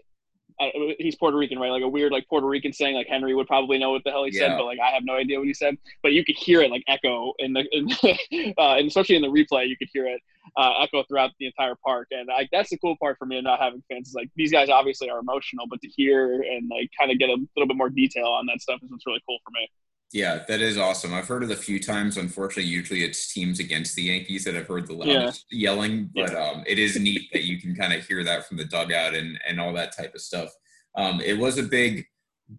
[0.60, 1.70] uh, he's Puerto Rican, right?
[1.70, 4.24] Like a weird, like Puerto Rican saying, like Henry would probably know what the hell
[4.24, 4.48] he yeah.
[4.48, 5.76] said, but like I have no idea what he said.
[6.02, 7.90] But you could hear it like echo in the, in,
[8.58, 10.20] uh, and especially in the replay, you could hear it
[10.56, 12.08] uh, echo throughout the entire park.
[12.10, 14.08] And like that's the cool part for me of not having fans.
[14.08, 17.30] Is like these guys obviously are emotional, but to hear and like kind of get
[17.30, 19.68] a little bit more detail on that stuff is what's really cool for me.
[20.12, 21.14] Yeah, that is awesome.
[21.14, 22.18] I've heard it a few times.
[22.18, 25.70] Unfortunately, usually it's teams against the Yankees that I've heard the loudest yeah.
[25.70, 26.50] yelling, but yeah.
[26.50, 29.38] um, it is neat that you can kind of hear that from the dugout and
[29.48, 30.50] and all that type of stuff.
[30.98, 32.04] Um, it was a big,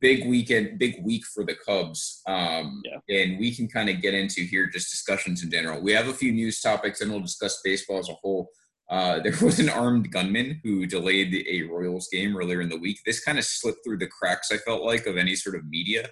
[0.02, 3.16] big weekend, big week for the Cubs, um, yeah.
[3.16, 5.80] and we can kind of get into here just discussions in general.
[5.80, 8.50] We have a few news topics, and we'll discuss baseball as a whole.
[8.90, 12.98] Uh, there was an armed gunman who delayed a Royals game earlier in the week.
[13.06, 16.10] This kind of slipped through the cracks, I felt like, of any sort of media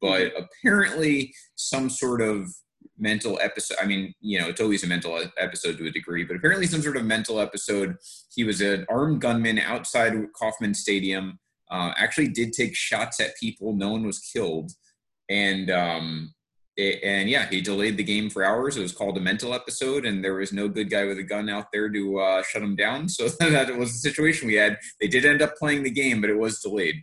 [0.00, 2.48] but apparently some sort of
[2.98, 3.78] mental episode.
[3.80, 6.82] I mean, you know, it's always a mental episode to a degree, but apparently some
[6.82, 7.96] sort of mental episode.
[8.34, 11.38] He was an armed gunman outside Kauffman Stadium.
[11.70, 13.74] Uh, actually, did take shots at people.
[13.74, 14.72] No one was killed,
[15.28, 16.34] and um,
[16.76, 18.76] it, and yeah, he delayed the game for hours.
[18.76, 21.48] It was called a mental episode, and there was no good guy with a gun
[21.48, 23.08] out there to uh, shut him down.
[23.08, 24.78] So that was the situation we had.
[25.00, 26.96] They did end up playing the game, but it was delayed.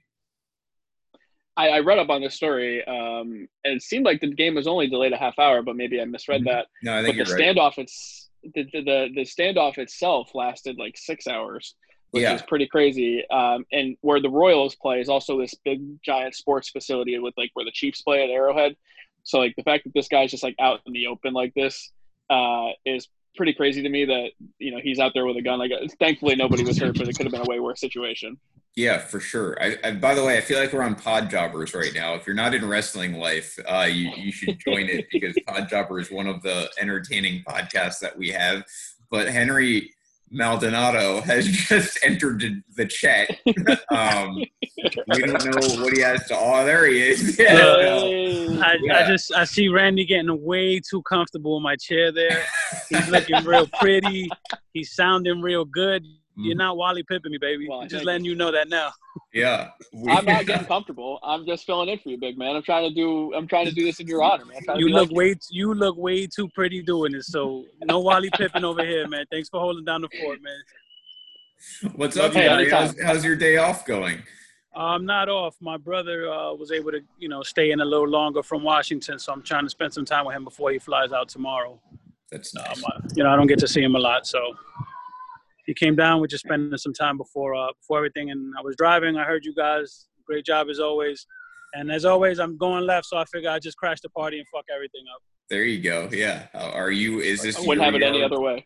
[1.58, 4.68] I, I read up on this story, um, and it seemed like the game was
[4.68, 6.50] only delayed a half hour, but maybe I misread mm-hmm.
[6.50, 6.68] that.
[6.84, 7.56] No, I think but the right.
[7.56, 11.76] standoff, it's the, the the standoff itself lasted like six hours,
[12.12, 12.36] which yeah.
[12.36, 13.28] is pretty crazy.
[13.30, 17.50] Um, and where the Royals play is also this big giant sports facility with like
[17.54, 18.76] where the Chiefs play at Arrowhead.
[19.24, 21.92] So like the fact that this guy's just like out in the open like this
[22.30, 23.08] uh, is
[23.38, 24.06] pretty crazy to me.
[24.06, 25.60] That you know he's out there with a gun.
[25.60, 28.38] Like thankfully nobody was hurt, but it could have been a way worse situation.
[28.76, 29.58] Yeah, for sure.
[29.60, 32.14] I, I, by the way, I feel like we're on Pod Jobbers right now.
[32.14, 36.00] If you're not in wrestling life, uh, you, you should join it because Pod Jobber
[36.00, 38.64] is one of the entertaining podcasts that we have.
[39.10, 39.92] But Henry
[40.30, 42.44] Maldonado has just entered
[42.76, 43.30] the chat.
[43.92, 44.44] Um,
[45.08, 46.38] we don't know what he has to.
[46.38, 47.38] Oh, there he is.
[47.48, 47.54] Yeah.
[47.54, 48.98] Uh, I, yeah.
[48.98, 52.44] I, just I see Randy getting way too comfortable in my chair there.
[52.90, 54.30] He's looking real pretty.
[54.74, 56.04] He's sounding real good.
[56.40, 56.60] You're mm-hmm.
[56.60, 57.68] not Wally Pippin me, baby.
[57.68, 58.32] Well, just letting you.
[58.32, 58.92] you know that now.
[59.34, 61.20] Yeah, we, I'm not getting comfortable.
[61.24, 62.56] I'm just filling in for you, big man.
[62.56, 63.34] I'm trying to do.
[63.34, 64.62] I'm trying to do this in your honor, man.
[64.78, 65.34] You look like way.
[65.34, 67.28] Too, you look way too pretty doing this.
[67.28, 69.26] So no Wally Pippin over here, man.
[69.32, 71.92] Thanks for holding down the fort, man.
[71.96, 74.22] What's up, hey, how's, how's, your day off going?
[74.76, 75.56] I'm not off.
[75.60, 79.18] My brother uh, was able to, you know, stay in a little longer from Washington,
[79.18, 81.82] so I'm trying to spend some time with him before he flies out tomorrow.
[82.32, 82.84] That's nice.
[82.84, 84.56] Um, you know, I don't get to see him a lot, so
[85.68, 86.20] he came down.
[86.20, 88.32] We're just spending some time before uh, before everything.
[88.32, 89.18] And I was driving.
[89.18, 90.08] I heard you guys.
[90.26, 91.28] Great job as always.
[91.74, 94.48] And as always, I'm going left, so I figure I just crash the party and
[94.48, 95.22] fuck everything up.
[95.50, 96.10] There you go.
[96.12, 96.48] Yeah.
[96.54, 97.20] Are you?
[97.20, 97.58] Is this?
[97.58, 98.66] I wouldn't have it any other way.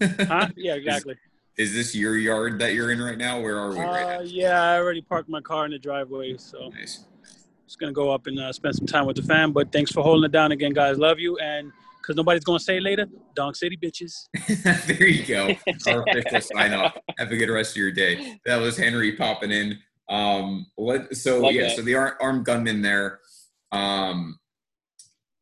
[0.00, 0.48] huh?
[0.56, 1.14] Yeah, exactly.
[1.56, 3.40] Is, is, this your yard that you're in right now?
[3.40, 4.20] Where are we right uh, now?
[4.22, 7.04] Yeah, I already parked my car in the driveway, so nice.
[7.66, 9.52] Just gonna go up and uh, spend some time with the fam.
[9.52, 10.98] But thanks for holding it down again, guys.
[10.98, 11.72] Love you and
[12.06, 14.28] because nobody's going to say later, Dong City bitches.
[14.86, 15.48] there you go.
[15.66, 16.96] Official sign off.
[17.18, 18.38] Have a good rest of your day.
[18.46, 19.78] That was Henry popping in.
[20.08, 21.16] Um, what?
[21.16, 21.76] So like yeah, that.
[21.76, 23.20] so the armed gunman there.
[23.72, 24.38] Um,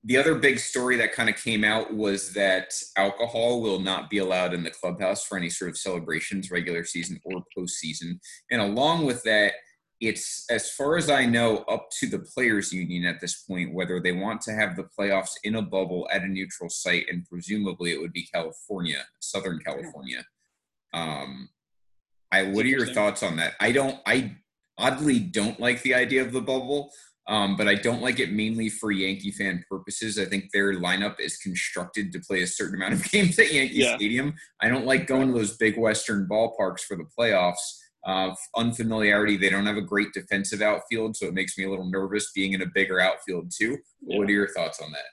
[0.05, 4.19] the other big story that kind of came out was that alcohol will not be
[4.19, 8.19] allowed in the clubhouse for any sort of celebrations, regular season or postseason.
[8.51, 9.53] And along with that,
[10.01, 14.01] it's as far as I know up to the players union at this point whether
[14.01, 17.93] they want to have the playoffs in a bubble at a neutral site and presumably
[17.93, 20.25] it would be California, Southern California.
[20.93, 21.49] Um,
[22.33, 23.55] I what are your thoughts on that?
[23.61, 24.37] I don't I
[24.79, 26.91] oddly don't like the idea of the bubble.
[27.27, 30.19] Um, but I don't like it mainly for Yankee fan purposes.
[30.19, 33.77] I think their lineup is constructed to play a certain amount of games at Yankee
[33.77, 33.97] yeah.
[33.97, 34.35] Stadium.
[34.61, 37.79] I don't like going to those big Western ballparks for the playoffs.
[38.07, 41.89] Uh, unfamiliarity, they don't have a great defensive outfield, so it makes me a little
[41.89, 43.79] nervous being in a bigger outfield too.
[44.03, 44.19] Yeah.
[44.19, 45.05] What are your thoughts on that?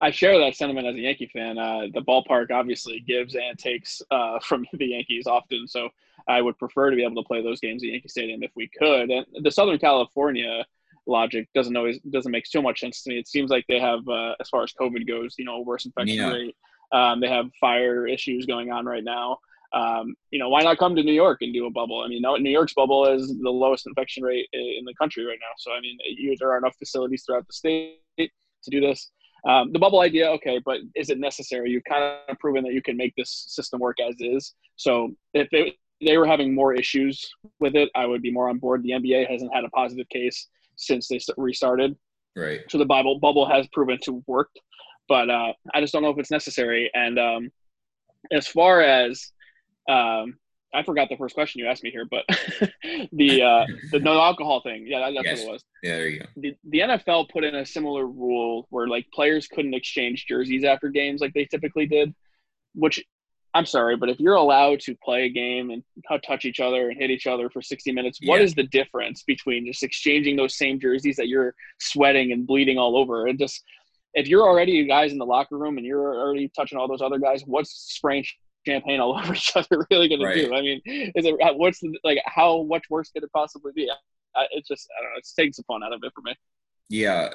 [0.00, 1.58] I share that sentiment as a Yankee fan.
[1.58, 5.88] Uh, the ballpark obviously gives and takes uh, from the Yankees often, so
[6.28, 8.68] I would prefer to be able to play those games at Yankee Stadium if we
[8.78, 9.10] could.
[9.10, 10.64] And the Southern California
[11.06, 13.18] logic doesn't always doesn't make so much sense to me.
[13.18, 16.16] It seems like they have, uh, as far as COVID goes, you know, worse infection
[16.16, 16.32] yeah.
[16.32, 16.56] rate.
[16.92, 19.38] Um, they have fire issues going on right now.
[19.74, 22.00] Um, you know, why not come to New York and do a bubble?
[22.00, 25.52] I mean, New York's bubble is the lowest infection rate in the country right now.
[25.58, 29.10] So, I mean, you, there are enough facilities throughout the state to do this.
[29.48, 31.70] Um, the bubble idea, okay, but is it necessary?
[31.70, 34.54] You've kind of proven that you can make this system work as is.
[34.76, 38.58] So, if they, they were having more issues with it, I would be more on
[38.58, 38.82] board.
[38.82, 41.96] The NBA hasn't had a positive case since they restarted.
[42.36, 42.60] Right.
[42.68, 44.50] So the Bible bubble has proven to work,
[45.08, 46.90] but uh, I just don't know if it's necessary.
[46.94, 47.50] And um,
[48.32, 49.32] as far as
[49.88, 50.38] um,
[50.74, 52.24] I forgot the first question you asked me here, but
[53.12, 54.86] the uh, the no alcohol thing.
[54.86, 55.38] Yeah, that, that's yes.
[55.40, 55.64] what it was.
[55.82, 56.26] Yeah, there you go.
[56.36, 60.88] The, the NFL put in a similar rule where like players couldn't exchange jerseys after
[60.88, 62.12] games like they typically did,
[62.74, 63.04] which
[63.54, 65.84] I'm sorry, but if you're allowed to play a game and
[66.26, 68.44] touch each other and hit each other for 60 minutes, what yeah.
[68.44, 72.96] is the difference between just exchanging those same jerseys that you're sweating and bleeding all
[72.96, 73.28] over?
[73.28, 73.62] And just
[74.12, 77.18] if you're already guys in the locker room and you're already touching all those other
[77.18, 78.24] guys, what's spraying
[78.66, 80.34] champagne all over each other really going right.
[80.34, 80.54] to do?
[80.54, 83.90] I mean, is it what's the, like how much worse could it possibly be?
[84.36, 85.18] I, it's just I don't know.
[85.18, 86.34] It's taking some fun out of it for me.
[86.88, 87.30] Yeah,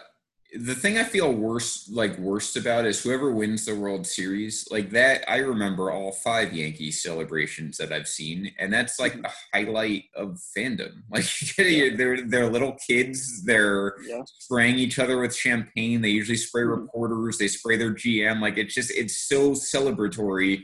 [0.54, 4.90] the thing I feel worst like worst about is whoever wins the World Series, like
[4.92, 5.24] that.
[5.30, 9.24] I remember all five Yankee celebrations that I've seen, and that's like mm-hmm.
[9.24, 10.92] the highlight of fandom.
[11.12, 11.26] Like
[11.58, 11.96] yeah.
[11.96, 14.22] they're they're little kids, they're yeah.
[14.26, 16.02] spraying each other with champagne.
[16.02, 16.82] They usually spray mm-hmm.
[16.82, 18.42] reporters, they spray their GM.
[18.42, 20.64] Like it's just it's so celebratory.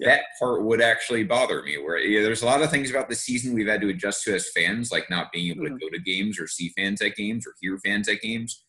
[0.00, 1.78] That part would actually bother me.
[1.78, 4.34] Where yeah, there's a lot of things about the season we've had to adjust to
[4.34, 5.78] as fans, like not being able mm-hmm.
[5.78, 8.64] to go to games or see fans at games or hear fans at games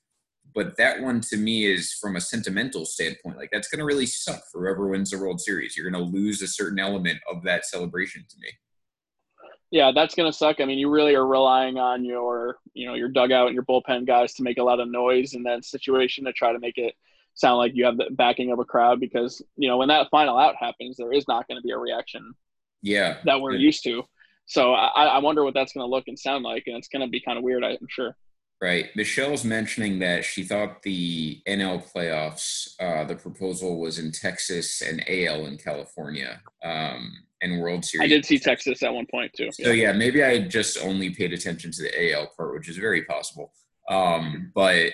[0.53, 4.05] but that one to me is from a sentimental standpoint like that's going to really
[4.05, 7.43] suck for whoever wins the world series you're going to lose a certain element of
[7.43, 8.49] that celebration to me
[9.71, 12.95] yeah that's going to suck i mean you really are relying on your you know
[12.95, 16.25] your dugout and your bullpen guys to make a lot of noise in that situation
[16.25, 16.93] to try to make it
[17.39, 20.37] sound like you have the backing of a crowd because you know when that final
[20.37, 22.33] out happens there is not going to be a reaction
[22.81, 23.59] yeah that we're yeah.
[23.59, 24.03] used to
[24.45, 27.01] so I, I wonder what that's going to look and sound like and it's going
[27.01, 28.15] to be kind of weird i'm sure
[28.61, 28.87] Right.
[28.93, 35.01] Michelle's mentioning that she thought the NL playoffs, uh, the proposal was in Texas and
[35.07, 37.09] AL in California, um,
[37.41, 38.03] and World Series.
[38.03, 39.49] I did see Texas at one point too.
[39.53, 43.05] So yeah, maybe I just only paid attention to the AL part, which is very
[43.05, 43.53] possible.
[43.89, 44.91] Um, but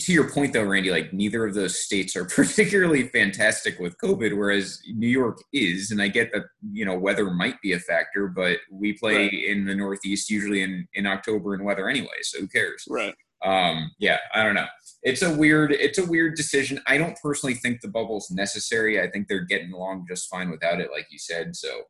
[0.00, 4.36] to your point though randy like neither of those states are particularly fantastic with covid
[4.36, 8.28] whereas new york is and i get that you know weather might be a factor
[8.28, 9.32] but we play right.
[9.32, 12.84] in the northeast usually in in october and weather anyway so who cares?
[12.88, 13.14] Right.
[13.44, 14.66] Um yeah i don't know.
[15.02, 16.80] It's a weird it's a weird decision.
[16.86, 19.00] I don't personally think the bubble's necessary.
[19.00, 21.82] I think they're getting along just fine without it like you said so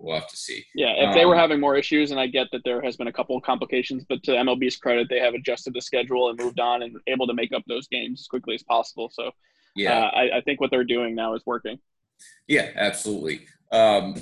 [0.00, 0.64] we'll have to see.
[0.74, 2.96] Yeah, if um, they were um, having more issues, and I get that there has
[2.96, 6.38] been a couple of complications, but to MLB's credit, they have adjusted the schedule and
[6.38, 9.10] moved on and able to make up those games as quickly as possible.
[9.12, 9.30] So,
[9.76, 11.78] yeah, uh, I, I, think what they're doing now is working.
[12.48, 13.46] Yeah, absolutely.
[13.70, 14.16] Um,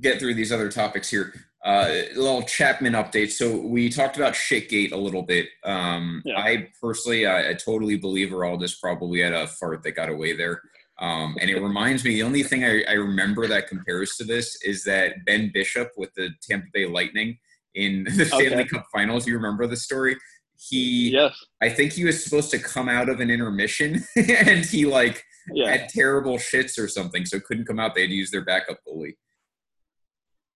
[0.00, 1.34] get through these other topics here.
[1.64, 3.30] Uh, a little Chapman update.
[3.30, 5.48] So we talked about Shitgate a little bit.
[5.64, 6.38] Um, yeah.
[6.38, 10.62] I personally, I, I totally believe Aroldis probably had a fart that got away there.
[11.00, 14.60] Um, and it reminds me, the only thing I, I, remember that compares to this
[14.62, 17.38] is that Ben Bishop with the Tampa Bay Lightning
[17.74, 18.64] in the Stanley okay.
[18.64, 19.26] Cup Finals.
[19.26, 20.16] You remember the story?
[20.56, 21.38] He, yes.
[21.62, 25.70] I think he was supposed to come out of an intermission, and he like yeah.
[25.70, 27.94] had terrible shits or something, so couldn't come out.
[27.94, 29.14] They had to use their backup goalie.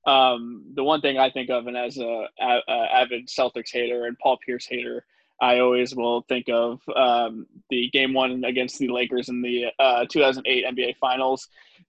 [0.05, 4.07] Um, the one thing I think of, and as a, a, a avid Celtics hater
[4.07, 5.05] and Paul Pierce hater,
[5.43, 10.07] I always will think of um, the game one against the Lakers in the uh,
[10.09, 11.49] 2008 NBA Finals.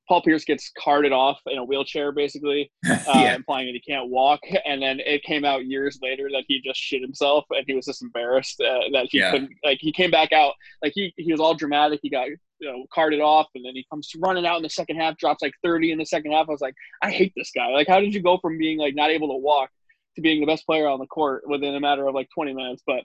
[0.10, 3.36] Paul Pierce gets carted off in a wheelchair, basically, uh, yeah.
[3.36, 4.42] implying that he can't walk.
[4.66, 7.86] And then it came out years later that he just shit himself, and he was
[7.86, 9.32] just embarrassed uh, that he Yeah.
[9.32, 9.52] couldn't.
[9.64, 12.00] Like he came back out, like he he was all dramatic.
[12.04, 14.98] He got you know carted off, and then he comes running out in the second
[14.98, 16.50] half, drops like thirty in the second half.
[16.50, 17.68] I was like, I hate this guy.
[17.68, 19.70] Like, how did you go from being like not able to walk
[20.16, 22.84] to being the best player on the court within a matter of like twenty minutes?
[22.86, 23.04] But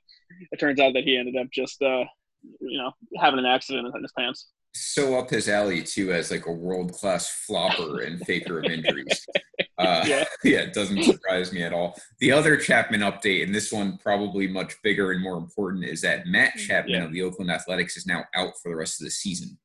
[0.52, 2.04] it turns out that he ended up just uh,
[2.61, 4.48] you know having an accident in his pants.
[4.74, 9.26] so up his alley too as like a world class flopper and faker of injuries.
[9.76, 10.24] Uh, yeah.
[10.44, 10.59] Yeah.
[10.62, 11.96] it doesn't surprise me at all.
[12.18, 16.26] The other Chapman update, and this one probably much bigger and more important, is that
[16.26, 17.04] Matt Chapman Yeah.
[17.04, 19.56] of the Oakland Athletics is now out for the rest of the season.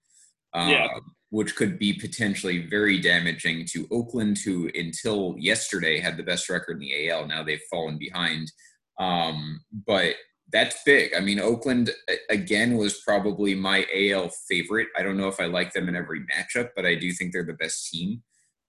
[0.53, 0.87] Um, Yeah.
[1.33, 6.73] Which could be potentially very damaging to Oakland, who until yesterday had the best record
[6.73, 7.25] in the AL.
[7.25, 8.51] Now they've fallen behind.
[8.99, 10.13] Um, but
[10.51, 11.15] that's big.
[11.15, 11.89] I mean, Oakland
[12.29, 14.89] again was probably my AL favorite.
[14.95, 17.43] I don't know if I like them in every matchup, but I do think they're
[17.43, 18.21] the best team.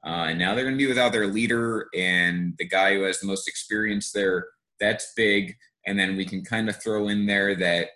[0.05, 3.21] Uh, and now they're going to be without their leader and the guy who has
[3.21, 4.47] the most experience there.
[4.81, 5.55] That's big.
[5.87, 7.91] And then we can kind of throw in there that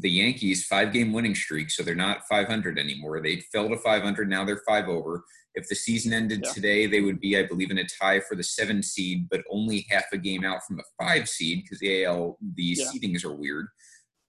[0.00, 3.20] the Yankees five game winning streak, so they're not 500 anymore.
[3.20, 4.28] They fell to 500.
[4.28, 5.24] Now they're five over.
[5.54, 6.52] If the season ended Yeah.
[6.52, 9.86] today, they would be, I believe, in a tie for the seven seed, but only
[9.90, 12.84] half a game out from the five seed because the AL the Yeah.
[12.86, 13.66] seedings are weird.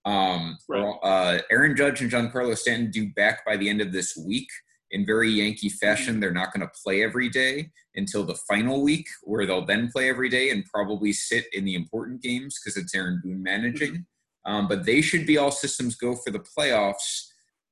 [0.04, 0.96] Um, Right.
[1.04, 4.50] uh, Aaron Judge and Giancarlo Stanton due back by the end of this week
[4.90, 6.20] in very Yankee fashion.
[6.20, 10.10] They're not going to play every day until the final week, where they'll then play
[10.10, 14.06] every day and probably sit in the important games because it's Aaron Boone managing.
[14.46, 17.28] Um, but they should be all systems go for the playoffs.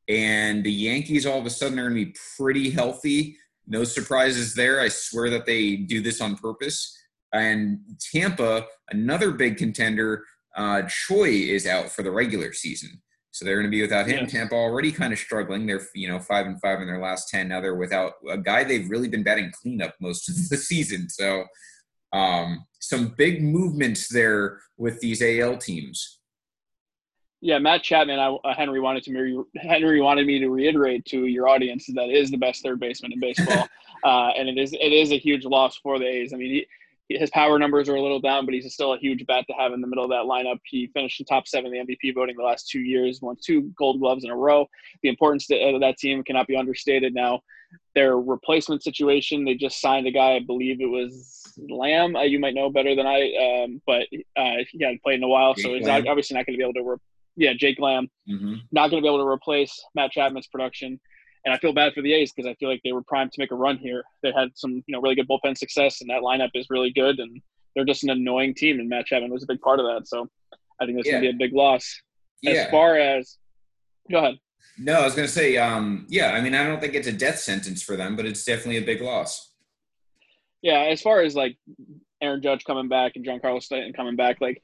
[0.08, 3.38] And the Yankees all of a sudden are going to be pretty healthy.
[3.68, 4.80] No surprises there.
[4.80, 6.96] I swear that they do this on purpose.
[7.34, 7.80] And
[8.12, 13.02] Tampa, another big contender, uh, Choi is out for the regular season.
[13.32, 14.22] So they're going to be without him.
[14.22, 14.26] Yeah.
[14.26, 15.68] Tampa already kind of struggling.
[15.68, 17.48] They're you know five and five in their last ten.
[17.48, 21.10] Now they're without a guy they've really been batting cleanup most of the season.
[21.10, 21.46] So
[22.12, 26.19] um, some big movements there with these AL teams.
[27.42, 28.20] Yeah, Matt Chapman.
[28.20, 29.44] I, uh, Henry wanted to me.
[29.56, 33.20] Henry wanted me to reiterate to your audience that is the best third baseman in
[33.20, 33.68] baseball,
[34.04, 36.34] uh, and it is it is a huge loss for the A's.
[36.34, 36.66] I mean,
[37.08, 39.54] he, his power numbers are a little down, but he's still a huge bat to
[39.54, 40.60] have in the middle of that lineup.
[40.66, 43.72] He finished in top seven in the MVP voting the last two years, won two
[43.78, 44.68] Gold Gloves in a row.
[45.02, 47.16] The importance to, of that team cannot be understated.
[47.16, 47.42] Now,
[47.96, 50.36] their replacement situation, they just signed a guy.
[50.36, 52.16] I believe it was Lamb.
[52.16, 54.04] Uh, you might know better than I, um, but
[54.38, 56.74] uh, he hadn't played in a while, so he's obviously not going to be able
[56.74, 56.84] to.
[56.84, 56.98] Re-
[57.40, 58.54] yeah, Jake Lamb Mm-hmm.
[58.72, 61.00] not going to be able to replace Matt Chapman's production.
[61.46, 63.40] And I feel bad for the A's because I feel like they were primed to
[63.40, 64.04] make a run here.
[64.22, 67.18] They had some, you know, really good bullpen success, and that lineup is really good.
[67.18, 67.42] And
[67.76, 70.08] they're just an annoying team, and Matt Chapman was a big part of that.
[70.08, 70.28] So
[70.80, 72.02] I think this going to be a big loss.
[72.42, 72.52] Yeah.
[72.52, 73.38] As far as,
[74.12, 74.36] go ahead.
[74.78, 76.32] no, I was going to say, um, yeah.
[76.34, 78.86] I mean, I don't think it's a death sentence for them, but it's definitely a
[78.86, 79.54] big loss.
[80.62, 81.58] Yeah, as far as like
[82.22, 84.62] Aaron Judge coming back and Giancarlo Stanton coming back, like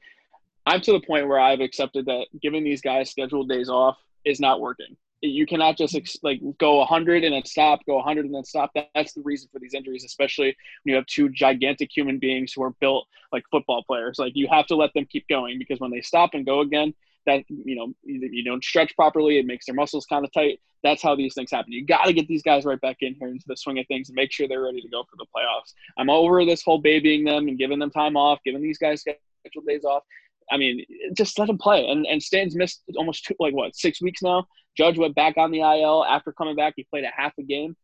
[0.66, 4.40] I'm to the point where I've accepted that giving these guys scheduled days off is
[4.40, 4.96] not working.
[5.22, 8.72] You cannot just ex- like go 100 and then stop, go 100 and then stop.
[8.74, 12.52] That, that's the reason for these injuries, especially when you have two gigantic human beings
[12.52, 14.18] who are built like football players.
[14.18, 16.92] Like you have to let them keep going because when they stop and go again,
[17.26, 20.60] that you know you, you don't stretch properly, it makes their muscles kind of tight.
[20.82, 21.72] That's how these things happen.
[21.72, 24.08] You got to get these guys right back in here into the swing of things
[24.08, 25.72] and make sure they're ready to go for the playoffs.
[25.98, 29.66] I'm over this whole babying them and giving them time off, giving these guys scheduled
[29.66, 30.04] days off.
[30.50, 30.84] I mean,
[31.16, 31.86] just let them play.
[31.88, 34.46] And and Stan's missed almost two, like what six weeks now.
[34.76, 36.74] Judge went back on the IL after coming back.
[36.76, 37.76] He played a half a game.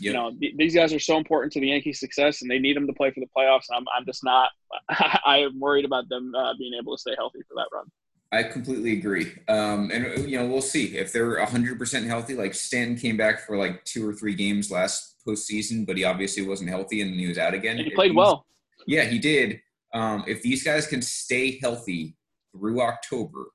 [0.00, 2.76] You know, th- these guys are so important to the Yankees' success, and they need
[2.76, 3.66] them to play for the playoffs.
[3.74, 4.50] I'm I'm just not.
[4.88, 7.86] I am worried about them uh, being able to stay healthy for that run.
[8.30, 9.32] I completely agree.
[9.48, 12.34] Um, and you know, we'll see if they're hundred percent healthy.
[12.34, 16.46] Like Stanton came back for like two or three games last postseason, but he obviously
[16.46, 17.78] wasn't healthy and he was out again.
[17.78, 18.46] And he played well.
[18.86, 19.60] Yeah, he did.
[19.94, 22.16] Um, if these guys can stay healthy
[22.52, 23.46] through October,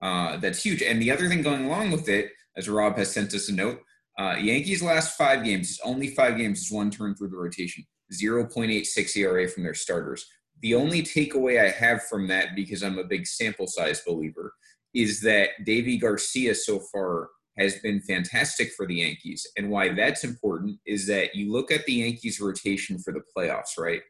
[0.00, 0.82] uh, that's huge.
[0.82, 3.80] And the other thing going along with it, as Rob has sent us a note,
[4.18, 7.84] uh, Yankees' last five games, is only five games, is one turn through the rotation,
[8.12, 10.26] 0.86 ERA from their starters.
[10.60, 14.52] The only takeaway I have from that, because I'm a big sample size believer,
[14.94, 19.46] is that Deivi Garcia so far has been fantastic for the Yankees.
[19.56, 23.78] And why that's important is that you look at the Yankees' rotation for the playoffs,
[23.78, 24.02] right?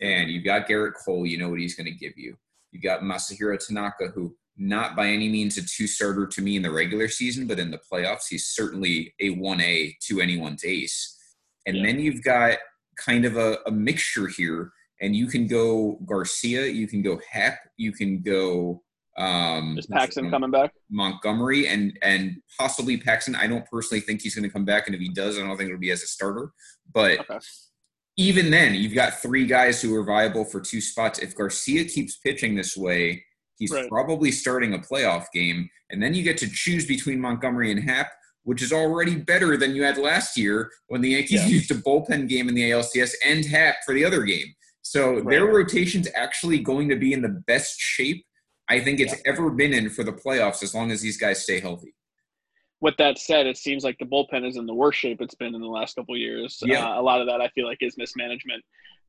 [0.00, 2.36] And you've got Gerrit Cole, you know what he's going to give you.
[2.72, 6.62] You've got Masahiro Tanaka, who not by any means a two starter to me in
[6.62, 11.14] the regular season, but in the playoffs, he's certainly a 1A to anyone's ace.
[11.66, 11.86] And Yeah.
[11.86, 12.58] then you've got
[12.96, 17.58] kind of a, a mixture here, and you can go Garcia, you can go Happ,
[17.76, 18.82] you can go
[19.18, 20.72] Um, Is Paxton coming back?
[20.90, 23.34] Montgomery and and possibly Paxton.
[23.34, 25.56] I don't personally think he's going to come back, and if he does, I don't
[25.56, 26.50] think it'll be as a starter.
[26.92, 27.38] But Okay.
[28.16, 31.18] Even then, you've got three guys who are viable for two spots.
[31.18, 33.22] If Garcia keeps pitching this way,
[33.58, 33.88] he's Right.
[33.88, 38.10] probably starting a playoff game, and then you get to choose between Montgomery and Happ,
[38.44, 41.48] which is already better than you had last year when the Yankees Yeah.
[41.48, 44.54] used a bullpen game in the ALCS and Happ for the other game.
[44.82, 48.24] So their rotation's actually going to be in the best shape
[48.68, 51.60] I think it's ever been in for the playoffs as long as these guys stay
[51.60, 51.94] healthy.
[52.80, 55.54] With that said, it seems like the bullpen is in the worst shape it's been
[55.54, 56.58] in the last couple of years.
[56.62, 56.86] Yeah.
[56.86, 58.62] Uh, a lot of that I feel like is mismanagement.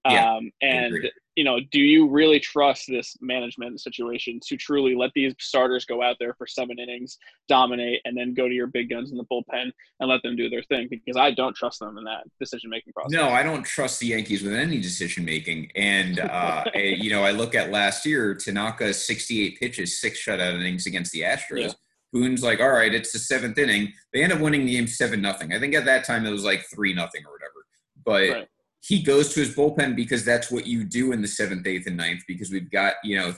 [0.09, 0.93] Yeah, um, and
[1.35, 6.01] you know, do you really trust this management situation to truly let these starters go
[6.01, 9.25] out there for seven innings, dominate, and then go to your big guns in the
[9.25, 10.87] bullpen and let them do their thing?
[10.89, 13.11] Because I don't trust them in that decision making process.
[13.11, 15.71] No, I don't trust the Yankees with any decision making.
[15.75, 20.85] And uh, you know, I look at last year, Tanaka's 68 pitches, six shutout innings
[20.85, 21.59] against the Astros.
[21.59, 21.71] Yeah.
[22.13, 23.91] Boone's like, all right, it's the seventh inning.
[24.13, 25.53] They end up winning the game seven nothing.
[25.53, 27.65] I think at that time it was like three nothing or whatever.
[28.05, 28.47] But Right.
[28.79, 31.97] he goes to his bullpen because that's what you do in the seventh, eighth, and
[31.97, 32.23] ninth.
[32.27, 33.33] Because we've got you know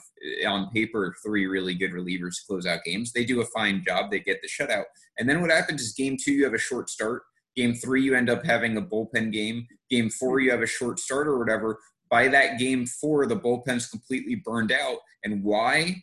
[0.47, 3.11] on paper three really good relievers to close out games.
[3.11, 4.11] They do a fine job.
[4.11, 4.86] They get the shutout,
[5.17, 7.24] and then what happens is game two you have a short start.
[7.55, 9.65] Game three you end up having a bullpen game.
[9.89, 11.80] Game four you have a short start or whatever.
[12.09, 14.97] By that game four, the bullpen's completely burned out.
[15.24, 16.01] And why?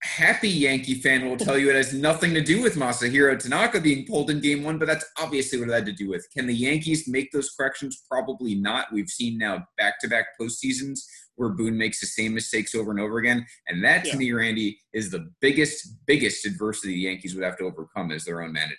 [0.00, 3.80] It- Happy Yankee fan will tell you it has nothing to do with Masahiro Tanaka
[3.80, 6.26] being pulled in game one, but that's obviously what it had to do with.
[6.32, 8.04] Can the Yankees make those corrections?
[8.08, 8.92] Probably not.
[8.92, 11.00] We've seen now back to back postseasons
[11.34, 13.44] where Boone makes the same mistakes over and over again.
[13.68, 14.16] And that to Yeah.
[14.16, 18.42] me, Randy, is the biggest, biggest adversity the Yankees would have to overcome is their
[18.42, 18.78] own management.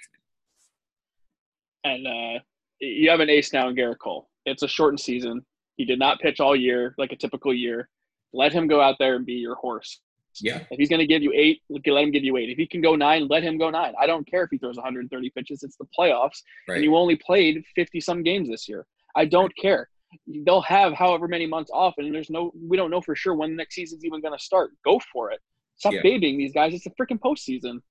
[1.86, 2.39] and uh,
[2.82, 4.30] you have an ace now in Gerrit Cole.
[4.45, 5.45] It's a shortened season.
[5.78, 7.88] He did not pitch all year like a typical year.
[8.34, 10.01] Let him go out there and be your horse.
[10.41, 10.63] Yeah.
[10.71, 12.49] If he's going to give you eight, let him give you eight.
[12.49, 13.93] If he can go nine, let him go nine.
[13.99, 15.63] I don't care if he throws 130 pitches.
[15.63, 16.75] It's the playoffs, Right.
[16.75, 18.85] and you only played 50 some games this year.
[19.15, 19.89] I don't care.
[20.27, 23.51] They'll have however many months off, and there's no, we don't know for sure when
[23.51, 24.71] the next season's even going to start.
[24.83, 25.39] Go for it.
[25.77, 26.01] Stop Yeah.
[26.01, 26.73] babying these guys.
[26.73, 27.81] It's a freaking postseason.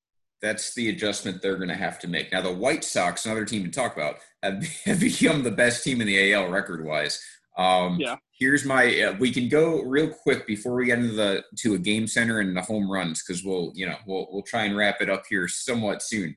[0.42, 2.30] That's the adjustment they're going to have to make.
[2.32, 6.00] Now, the White Sox, another team to talk about, have, have become the best team
[6.00, 7.20] in the AL record wise.
[7.56, 8.16] Um, Yeah.
[8.38, 9.00] Here's my.
[9.00, 12.38] Uh, we can go real quick before we get into the to a game center
[12.40, 15.24] and the home runs because we'll you know we'll we'll try and wrap it up
[15.28, 16.36] here somewhat soon.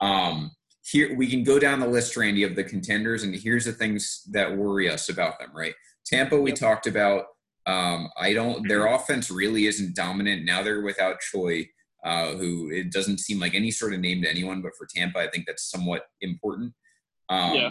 [0.00, 3.72] Um, here we can go down the list, Randy, of the contenders, and here's the
[3.72, 5.50] things that worry us about them.
[5.54, 5.74] Right,
[6.06, 6.58] Tampa, we Yep.
[6.58, 7.26] talked about.
[7.66, 8.66] Um, I don't.
[8.68, 10.62] Their offense really isn't dominant now.
[10.62, 11.66] They're without Choi
[12.04, 15.18] uh, who it doesn't seem like any sort of name to anyone, but for Tampa,
[15.18, 16.74] I think that's somewhat important.
[17.30, 17.70] Um, Yeah.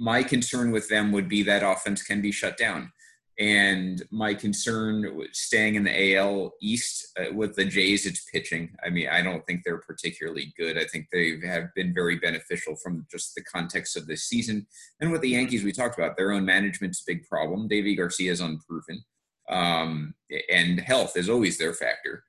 [0.00, 2.90] My concern with them would be that offense can be shut down.
[3.38, 8.74] And my concern staying in the AL East uh, with the Jays, it's pitching.
[8.84, 10.76] I mean, I don't think they're particularly good.
[10.76, 14.66] I think they have been very beneficial from just the context of this season.
[15.00, 17.68] And with the Yankees, we talked about their own management's a big problem.
[17.68, 19.04] Deivi Garcia is unproven,
[19.48, 20.14] um,
[20.50, 22.24] and health is always their factor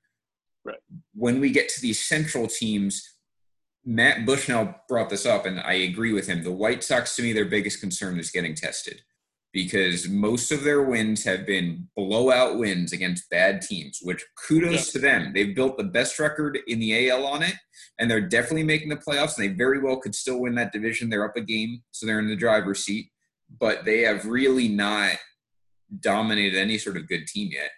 [1.14, 3.11] when we get to these central teams,
[3.84, 6.42] Matt Bushnell brought this up, and I agree with him.
[6.42, 9.02] The White Sox, to me, their biggest concern is getting tested
[9.52, 14.98] because most of their wins have been blowout wins against bad teams, which kudos to
[14.98, 15.32] them.
[15.34, 17.54] They've built the best record in the AL on it,
[17.98, 21.10] and they're definitely making the playoffs, and they very well could still win that division.
[21.10, 23.10] They're up a game, so they're in the driver's seat,
[23.60, 25.16] but they have really not
[26.00, 27.70] dominated any sort of good team yet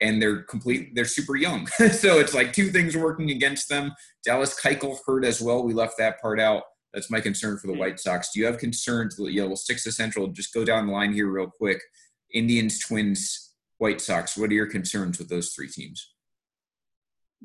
[0.00, 1.68] and they're complete they're super young.
[1.92, 3.92] So it's like two things working against them.
[4.24, 5.62] Dallas keuchel hurt as well.
[5.64, 6.62] We left that part out.
[6.94, 7.80] That's my concern for the hmm.
[7.80, 8.30] white sox.
[8.32, 11.28] Do you have concerns know we'll stick to central just go down the line here
[11.28, 11.80] real quick.
[12.32, 16.12] Indians twins white sox what are your concerns with those three teams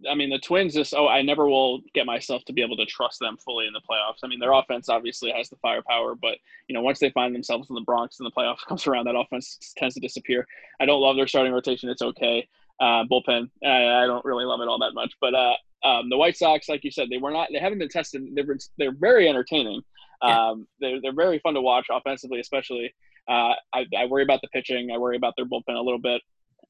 [0.10, 2.86] I mean, the Twins just, oh, I never will get myself to be able to
[2.86, 4.20] trust them fully in the playoffs.
[4.24, 6.38] I mean, their offense obviously has the firepower, but,
[6.68, 9.16] you know, once they find themselves in the Bronx and the playoffs comes around, that
[9.16, 10.48] offense tends to disappear.
[10.80, 11.90] I don't love their starting rotation.
[11.90, 12.48] It's okay.
[12.80, 15.14] Uh, bullpen, I, I don't really love it all that much.
[15.22, 17.90] But uh, um, the White Sox, like you said, they were not, they haven't been
[17.90, 18.24] tested.
[18.36, 19.82] They've been, they're very entertaining.
[20.24, 20.50] Yeah.
[20.50, 22.96] Um, they're, they're very fun to watch offensively, especially.
[23.28, 24.90] Uh, I, I worry about the pitching.
[24.92, 26.22] I worry about their bullpen a little bit.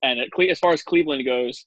[0.02, 1.66] And at, as far as Cleveland goes,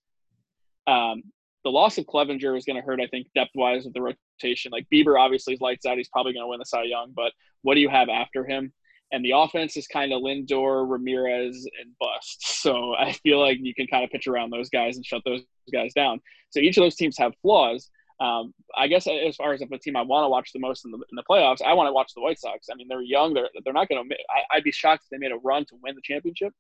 [0.87, 1.23] um,
[1.67, 4.71] the loss of Clevinger is going to hurt, I think, depth wise with the rotation.
[4.71, 5.97] Like Bieber obviously is lights out.
[5.97, 8.73] He's probably going to win the Cy Young, but what do you have after him?
[9.11, 12.45] And the offense is kind of Lindor, Ramirez, and Bust.
[12.67, 15.43] So I feel like you can kind of pitch around those guys and shut those
[15.73, 16.21] guys down.
[16.51, 17.91] So each of those teams have flaws.
[18.21, 20.85] Um, I guess as far as if a team I want to watch the most
[20.85, 22.69] in the, in the playoffs, I want to watch the White Sox.
[22.71, 23.35] I mean, they're young.
[23.35, 24.17] They're they're not going to.
[24.53, 26.53] I'd be shocked if they made a run to win the championship.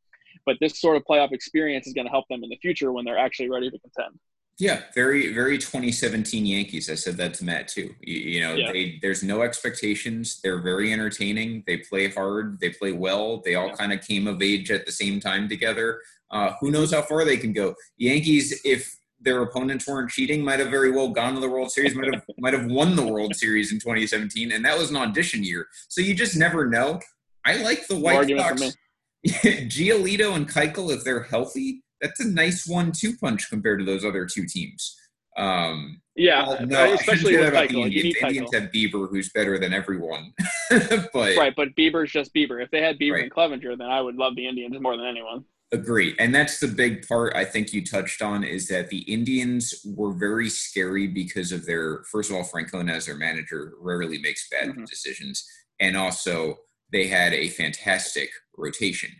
[0.44, 3.04] but this sort of playoff experience is going to help them in the future when
[3.04, 4.18] they're actually ready to contend.
[4.58, 6.88] Yeah, very, very 2017 Yankees.
[6.88, 7.94] I said that to Matt too.
[8.00, 8.72] You, you know, yeah.
[8.72, 10.40] they, there's no expectations.
[10.42, 11.62] They're very entertaining.
[11.66, 12.58] They play hard.
[12.58, 13.42] They play well.
[13.44, 13.74] They all yeah.
[13.74, 16.00] kind of came of age at the same time together.
[16.30, 17.74] Uh, who knows how far they can go?
[17.98, 21.94] Yankees, if their opponents weren't cheating, might have very well gone to the World Series.
[21.94, 25.44] Might have might have won the World Series in 2017, and that was an audition
[25.44, 25.68] year.
[25.88, 27.00] So you just never know.
[27.44, 28.76] I like the White Sox.
[29.26, 34.26] Giolito and Keuchel, if they're healthy, that's a nice one-two punch compared to those other
[34.26, 34.96] two teams.
[35.36, 37.68] Um, yeah, well, no, especially with Keuchel.
[37.68, 38.14] The Indians.
[38.14, 40.32] The Indians have Bieber, who's better than everyone.
[40.70, 42.62] but right, but Bieber's just Bieber.
[42.62, 43.24] If they had Bieber right.
[43.24, 45.44] and Clevinger, then I would love the Indians more than anyone.
[45.72, 46.14] Agree.
[46.18, 50.12] And that's the big part I think you touched on is that the Indians were
[50.12, 54.68] very scary because of their, first of all, Francona as their manager rarely makes bad
[54.68, 54.84] mm-hmm.
[54.84, 55.44] decisions.
[55.80, 56.56] And also,
[56.92, 59.10] they had a fantastic rotation.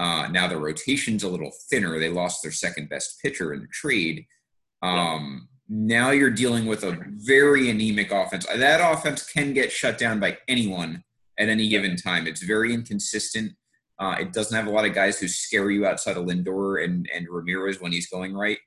[0.00, 1.98] Uh, now the rotation's a little thinner.
[1.98, 4.26] They lost their second best pitcher in the trade.
[4.82, 5.48] Um.
[5.72, 8.44] Now you're dealing with a very anemic offense.
[8.44, 11.04] That offense can get shut down by anyone
[11.38, 12.26] at any given time.
[12.26, 13.52] It's very inconsistent.
[14.00, 17.08] Uh, it doesn't have a lot of guys who scare you outside of Lindor and,
[17.14, 18.58] and Ramirez when he's going right.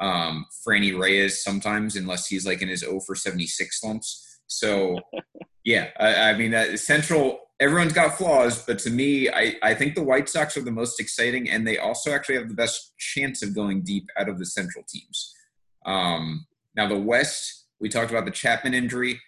[0.00, 4.40] Um, Franny Reyes sometimes, unless he's like in his 0 for 76 slumps.
[4.46, 4.98] So,
[5.64, 9.94] yeah, I, I mean, uh, Central, everyone's got flaws, but to me, I, I think
[9.94, 13.42] the White Sox are the most exciting, and they also actually have the best chance
[13.42, 15.34] of going deep out of the Central teams.
[15.84, 16.46] Um,
[16.76, 19.20] now, the West, we talked about the Chapman injury.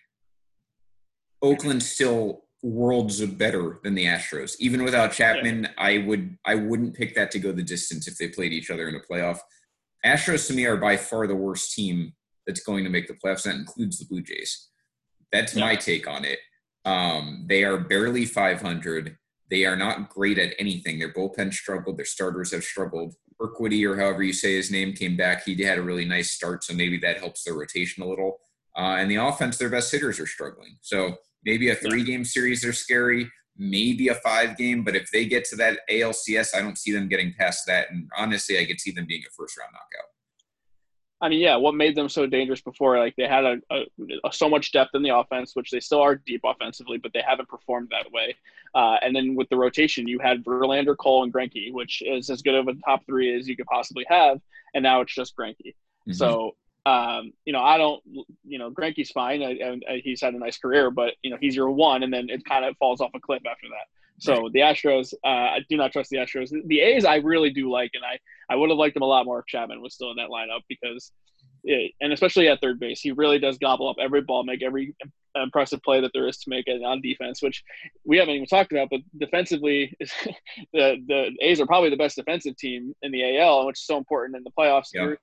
[1.43, 4.57] Oakland still worlds better than the Astros.
[4.61, 8.28] Even without Chapman, I would I wouldn't pick that to go the distance if they
[8.28, 9.39] played each other in a playoff.
[10.05, 12.12] Astros to me are by far the worst team
[12.47, 13.45] that's going to make the playoffs.
[13.45, 14.68] That includes the Blue Jays.
[15.33, 15.64] That's yeah.
[15.64, 16.39] my take on it.
[16.85, 19.16] Um, they are barely 500.
[19.51, 20.99] They are not great at anything.
[20.99, 21.99] Their bullpen struggled.
[21.99, 23.14] Their starters have struggled.
[23.41, 25.45] Urquidy, or however you say his name, came back.
[25.45, 28.39] He had a really nice start, so maybe that helps their rotation a little.
[28.76, 30.76] Uh, and the offense, their best hitters are struggling.
[30.83, 35.24] So Maybe a three game series they're scary, maybe a five game, but if they
[35.24, 37.91] get to that ALCS, I don't see them getting past that.
[37.91, 40.09] And honestly, I could see them being a first round knockout.
[41.23, 42.99] I mean, yeah, what made them so dangerous before?
[42.99, 43.85] Like they had a, a,
[44.25, 47.23] a, so much depth in the offense, which they still are deep offensively, but they
[47.27, 48.37] haven't performed that way.
[48.75, 52.41] Uh, and then with the rotation, you had Verlander, Cole, and Greinke, which is as
[52.41, 54.41] good of a top three as you could possibly have.
[54.75, 55.57] And now it's just Greinke.
[55.66, 56.12] Mm-hmm.
[56.12, 56.55] So
[56.87, 58.03] um, you know, I don't,
[58.45, 59.43] you know, Greinke's fine.
[59.43, 62.45] and he's had a nice career, but you know, he's your one, and then it
[62.45, 63.87] kind of falls off a cliff after that.
[64.21, 66.51] So the Astros, uh, I do not trust the Astros.
[66.66, 68.18] The A's, I really do like, and I,
[68.53, 70.61] I would have liked them a lot more if Chapman was still in that lineup
[70.68, 71.12] because,
[71.64, 74.95] it, and especially at third base, he really does gobble up every ball, make every
[75.35, 77.62] impressive play that there is to make it on defense, which
[78.05, 78.89] we haven't even talked about.
[78.91, 79.97] But defensively,
[80.73, 83.97] the the A's are probably the best defensive team in the AL, which is so
[83.97, 84.89] important in the playoffs.
[84.93, 85.14] Yeah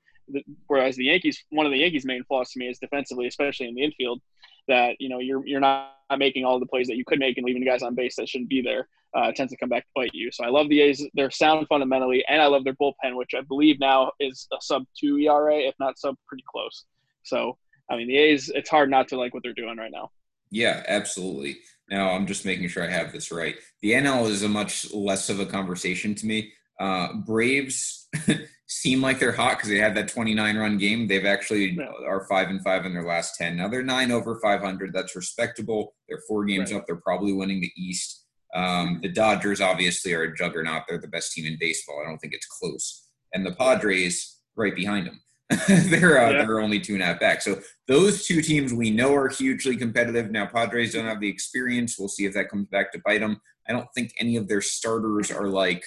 [0.67, 3.75] whereas the Yankees, one of the Yankees' main flaws to me is defensively, especially in
[3.75, 4.21] the infield,
[4.67, 7.45] that you know you're you're not making all the plays that you could make and
[7.45, 8.87] leaving guys on base that shouldn't be there.
[9.15, 10.31] Uh, tends to come back to bite you.
[10.31, 11.05] So I love the A's.
[11.13, 14.83] They're sound fundamentally, and I love their bullpen, which I believe now is a sub
[14.99, 16.85] two ERA, if not sub pretty close.
[17.23, 17.57] So
[17.89, 18.49] I mean, the A's.
[18.53, 20.11] It's hard not to like what they're doing right now.
[20.51, 21.57] Yeah, absolutely.
[21.89, 23.55] Now I'm just making sure I have this right.
[23.81, 26.53] The NL is a much less of a conversation to me.
[26.79, 28.07] Uh, Braves
[28.67, 31.07] seem like they're hot because they had that 29 run game.
[31.07, 31.85] They've actually yeah.
[32.05, 33.55] are five and five in their last 10.
[33.57, 34.93] Now they're nine over 500.
[34.93, 35.95] That's respectable.
[36.07, 36.79] They're four games right.
[36.79, 36.85] up.
[36.85, 38.25] They're probably winning the East.
[38.53, 40.83] Um, the Dodgers obviously are a juggernaut.
[40.87, 42.01] They're the best team in baseball.
[42.03, 43.07] I don't think it's close.
[43.33, 45.21] And the Padres right behind them.
[45.67, 46.45] they're uh, yeah.
[46.45, 47.41] they're only two and a half back.
[47.41, 50.29] So those two teams we know are hugely competitive.
[50.29, 51.97] Now Padres don't have the experience.
[51.97, 53.39] We'll see if that comes back to bite them.
[53.67, 55.83] I don't think any of their starters are like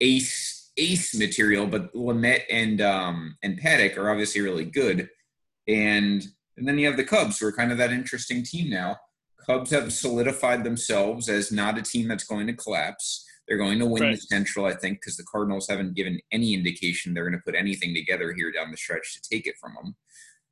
[0.00, 0.47] ace
[0.78, 5.08] ace material, but Lamet and um, and Paddack are obviously really good.
[5.66, 6.26] And
[6.56, 8.96] and then you have the Cubs, who are kind of that interesting team now.
[9.46, 13.24] Cubs have solidified themselves as not a team that's going to collapse.
[13.46, 14.14] They're going to win right.
[14.14, 17.54] the Central, I think, because the Cardinals haven't given any indication they're going to put
[17.54, 19.96] anything together here down the stretch to take it from them.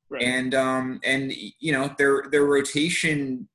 [0.08, 0.22] Right.
[0.22, 3.48] And um, and you know their their rotation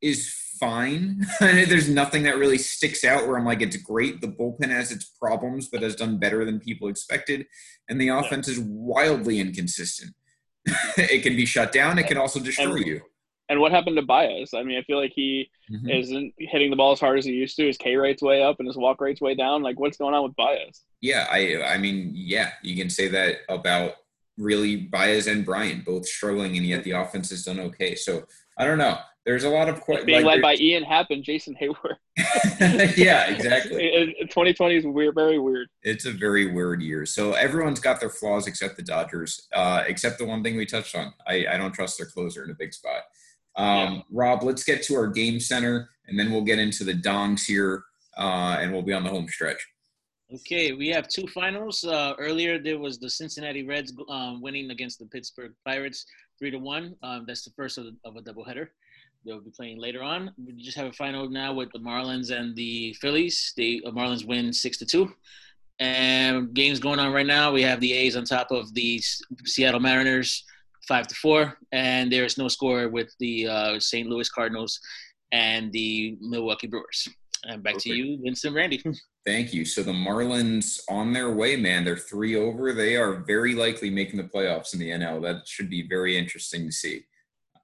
[0.00, 1.26] is fine.
[1.40, 4.20] There's nothing that really sticks out where I'm like, it's great.
[4.20, 7.46] The bullpen has its problems, but has done better than people expected.
[7.88, 8.54] And the offense yeah.
[8.54, 10.14] is wildly inconsistent.
[10.96, 11.98] it can be shut down.
[11.98, 13.00] It can also destroy and, you.
[13.48, 14.54] And what happened to Baez?
[14.54, 15.90] I mean, I feel like he mm-hmm.
[15.90, 17.66] isn't hitting the ball as hard as he used to.
[17.66, 19.62] His K rate's way up and his walk rate's way down.
[19.62, 20.82] Like, what's going on with Baez?
[21.00, 23.94] Yeah, I, I mean, yeah, you can say that about
[24.38, 27.94] really Baez and Bryant both struggling, and yet the offense has done okay.
[27.94, 28.24] So
[28.56, 28.98] I don't know.
[29.24, 31.96] There's a lot of que- being like, led by Ian Happ and Jason Heyward.
[32.96, 34.14] yeah, exactly.
[34.20, 35.68] 2020 is weird, very weird.
[35.82, 37.06] It's a very weird year.
[37.06, 40.94] So everyone's got their flaws except the Dodgers, uh, except the one thing we touched
[40.94, 41.14] on.
[41.26, 43.02] I, I don't trust their closer in a big spot.
[43.56, 44.00] Um, yeah.
[44.10, 47.84] Rob, let's get to our game center, and then we'll get into the dongs here,
[48.18, 49.64] uh, and we'll be on the home stretch.
[50.34, 51.84] Okay, we have two finals.
[51.84, 56.04] Uh, earlier, there was the Cincinnati Reds um, winning against the Pittsburgh Pirates
[56.38, 56.96] three to one.
[57.02, 58.68] Um, that's the first of, of a doubleheader.
[59.24, 60.32] They'll be playing later on.
[60.44, 63.52] We just have a final now with the Marlins and the Phillies.
[63.56, 65.12] The uh, Marlins win six to two.
[65.80, 67.50] And games going on right now.
[67.50, 69.00] We have the A's on top of the
[69.44, 70.44] Seattle Mariners,
[70.86, 74.08] five to four, and there is no score with the uh, St.
[74.08, 74.78] Louis Cardinals
[75.32, 77.08] and the Milwaukee Brewers.
[77.44, 77.84] And back Perfect.
[77.84, 78.82] to you, Vincent Randy.
[79.26, 79.64] Thank you.
[79.64, 81.84] So the Marlins on their way, man.
[81.84, 82.72] They're three over.
[82.72, 85.22] They are very likely making the playoffs in the NL.
[85.22, 87.04] That should be very interesting to see.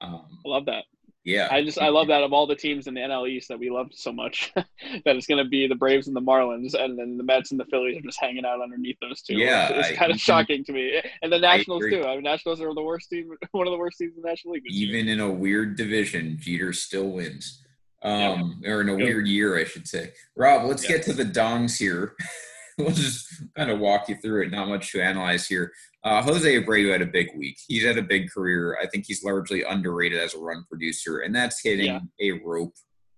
[0.01, 0.85] Um, I Love that.
[1.23, 1.49] Yeah.
[1.51, 3.69] I just I love that of all the teams in the NL East that we
[3.69, 4.65] loved so much that
[5.05, 7.65] it's going to be the Braves and the Marlins and then the Mets and the
[7.65, 9.35] Phillies are just hanging out underneath those two.
[9.35, 10.99] Yeah, it's, kind of shocking to me.
[11.21, 12.03] And the Nationals too.
[12.03, 14.55] I mean, Nationals are the worst team, one of the worst teams in the National
[14.55, 14.63] League.
[14.67, 17.60] Even in a weird division, Jeter still wins.
[18.03, 18.71] Um, yeah.
[18.71, 19.03] or in a Good.
[19.03, 20.11] weird year, I should say.
[20.35, 20.97] Rob, let's yeah.
[20.97, 22.15] get to the dongs here.
[22.77, 24.51] we'll just kind of walk you through it.
[24.51, 25.71] Not much to analyze here.
[26.03, 27.57] Uh, Jose Abreu had a big week.
[27.67, 28.77] He's had a big career.
[28.81, 31.99] I think he's largely underrated as a run producer, and that's hitting yeah.
[32.19, 32.73] a rope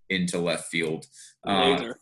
[0.10, 1.06] into left field.
[1.48, 1.96] Uh, Love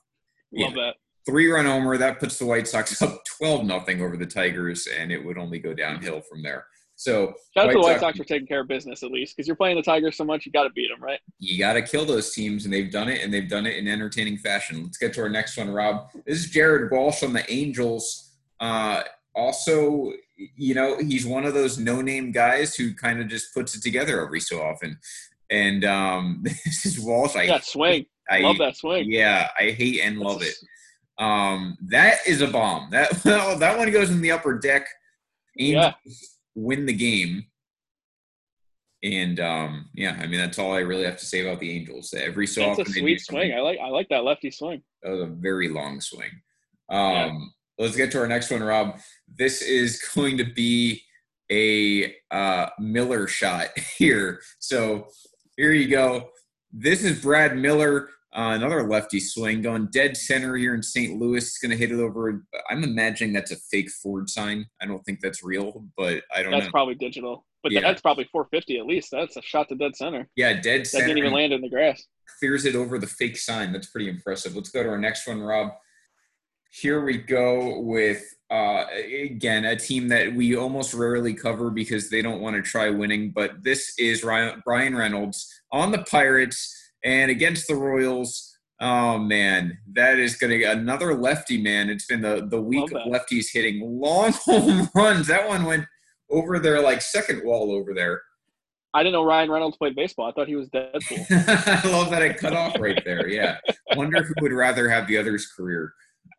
[0.52, 0.70] yeah.
[0.70, 0.96] that.
[1.28, 5.12] Three run homer that puts the White Sox up twelve nothing over the Tigers, and
[5.12, 6.66] it would only go downhill from there.
[7.02, 9.48] So shout out to the White Sox for taking care of business at least, because
[9.48, 11.20] you're playing the Tigers so much, you got to beat them, right?
[11.40, 13.88] You got to kill those teams, and they've done it, and they've done it in
[13.88, 14.84] entertaining fashion.
[14.84, 16.12] Let's get to our next one, Rob.
[16.28, 18.36] This is Jared Walsh on the Angels.
[18.60, 19.02] Uh,
[19.34, 20.12] also,
[20.56, 24.24] you know, he's one of those no-name guys who kind of just puts it together
[24.24, 25.00] every so often.
[25.50, 27.36] And um, this is Walsh.
[27.36, 28.06] I that swing.
[28.30, 29.12] I love that swing.
[29.12, 30.54] Yeah, I hate and love it.
[31.18, 32.92] Um, that is a bomb.
[32.92, 34.88] That that one goes in the upper deck.
[35.58, 36.12] Angels yeah.
[36.56, 37.46] Win the game.
[39.04, 42.14] And um, yeah, I mean that's all I really have to say about the Angels.
[42.14, 43.54] Every so that's often, a sweet swing.
[43.54, 44.84] I like I like that lefty swing.
[45.02, 46.30] That was a very long swing.
[46.90, 47.40] Um, yeah.
[47.80, 49.00] Let's get to our next one, Rob.
[49.28, 51.02] This is going to be
[51.52, 54.42] a uh, Miller shot here.
[54.60, 55.08] So
[55.58, 56.30] here you go.
[56.72, 61.20] This is Brad Miller, uh, another lefty swing going dead center here in St.
[61.20, 61.40] Louis.
[61.40, 62.46] It's going to hit it over.
[62.70, 64.66] I'm imagining that's a fake Ford sign.
[64.82, 66.58] I don't think that's real, but I don't know.
[66.58, 66.72] that's know.
[66.72, 67.46] probably digital.
[67.62, 67.82] But yeah.
[67.82, 69.12] that's probably 450 at least.
[69.12, 70.30] That's a shot to dead center.
[70.36, 71.04] Yeah, dead center.
[71.04, 72.04] That didn't even land in the grass.
[72.40, 73.74] Clears it over the fake sign.
[73.74, 74.56] That's pretty impressive.
[74.56, 75.74] Let's go to our next one, Rob.
[76.72, 78.86] Here we go with uh,
[79.24, 83.32] again a team that we almost rarely cover because they don't want to try winning.
[83.32, 88.48] But this is Ryan, Bryan Reynolds on the Pirates and against the Royals.
[88.80, 91.90] Oh man, that is going to get another lefty man.
[91.90, 95.28] It's been the the week of lefties hitting long home runs.
[95.28, 95.86] That one went
[96.30, 98.22] over their like second wall over there.
[98.94, 100.28] I didn't know Ryan Reynolds played baseball.
[100.28, 101.26] I thought he was Deadpool.
[101.86, 103.28] I love that it cut off right there.
[103.28, 103.58] Yeah,
[103.96, 105.94] wonder who would rather have the other's career.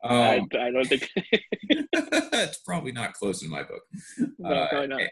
[0.04, 3.82] Um, I, I, don't think it's probably not close in my book.
[4.38, 5.02] No, uh, probably not.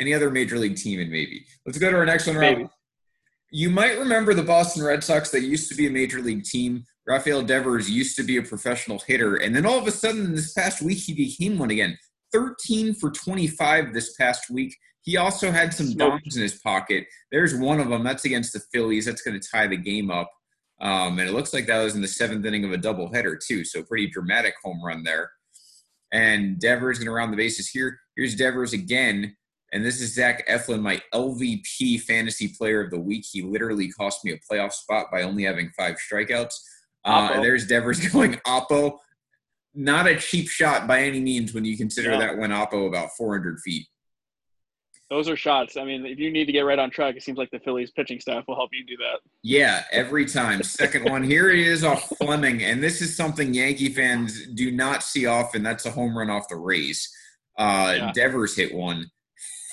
[0.00, 1.46] Any other major league team, and maybe.
[1.64, 2.68] Let's go to our next one, Rob.
[3.54, 5.30] You might remember the Boston Red Sox.
[5.30, 6.82] that used to be a major league team.
[7.06, 10.52] Rafael Devers used to be a professional hitter, and then all of a sudden, this
[10.54, 11.96] past week, he became one again.
[12.32, 14.76] 13 for 25 this past week.
[15.02, 17.04] He also had some dongs in his pocket.
[17.30, 18.02] There's one of them.
[18.02, 19.06] That's against the Phillies.
[19.06, 20.32] That's going to tie the game up.
[20.80, 23.64] Um, and it looks like that was in the seventh inning of a doubleheader, too.
[23.64, 25.30] So pretty dramatic home run there.
[26.12, 28.00] And Devers going to round the bases here.
[28.16, 29.36] Here's Devers again.
[29.74, 33.24] And this is Zach Eflin, my LVP fantasy player of the week.
[33.30, 36.54] He literally cost me a playoff spot by only having five strikeouts.
[37.04, 38.98] Uh, there's Devers going Oppo.
[39.74, 42.18] Not a cheap shot by any means when you consider yeah.
[42.20, 43.88] that went Oppo about 400 feet.
[45.10, 45.76] Those are shots.
[45.76, 47.90] I mean, if you need to get right on track, it seems like the Phillies
[47.90, 49.20] pitching staff will help you do that.
[49.42, 50.62] Yeah, every time.
[50.62, 55.02] Second one here it is off Fleming, and this is something Yankee fans do not
[55.02, 55.64] see often.
[55.64, 57.12] That's a home run off the Rays.
[57.58, 58.12] Uh, yeah.
[58.12, 59.10] Devers hit one,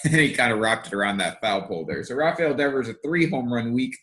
[0.06, 2.04] and he kind of wrapped it around that foul pole there.
[2.04, 3.95] So Rafael Devers a three home run week.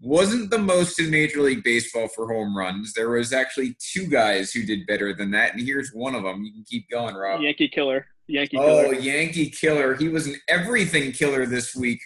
[0.00, 2.92] Wasn't the most in Major League Baseball for home runs.
[2.92, 6.44] There was actually two guys who did better than that, and here's one of them.
[6.44, 7.40] You can keep going, Rob.
[7.40, 8.06] Yankee killer.
[8.28, 8.94] Yankee oh, killer.
[8.94, 9.96] Yankee killer.
[9.96, 12.00] He was an everything killer this week.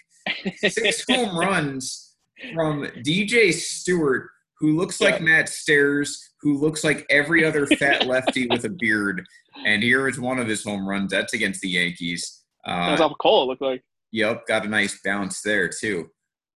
[0.55, 2.15] Six home runs
[2.53, 8.47] from DJ Stewart, who looks like Matt Stairs, who looks like every other fat lefty
[8.47, 9.25] with a beard.
[9.65, 11.11] And here is one of his home runs.
[11.11, 12.42] That's against the Yankees.
[12.65, 13.83] Uh, That's off Cole, it looked like.
[14.11, 16.09] Yep, got a nice bounce there, too.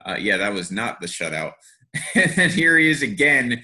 [0.05, 1.53] Uh, yeah, that was not the shutout.
[2.15, 3.63] and then here he is again.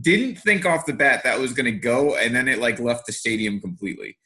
[0.00, 3.06] Didn't think off the bat that was going to go, and then it like left
[3.06, 4.16] the stadium completely.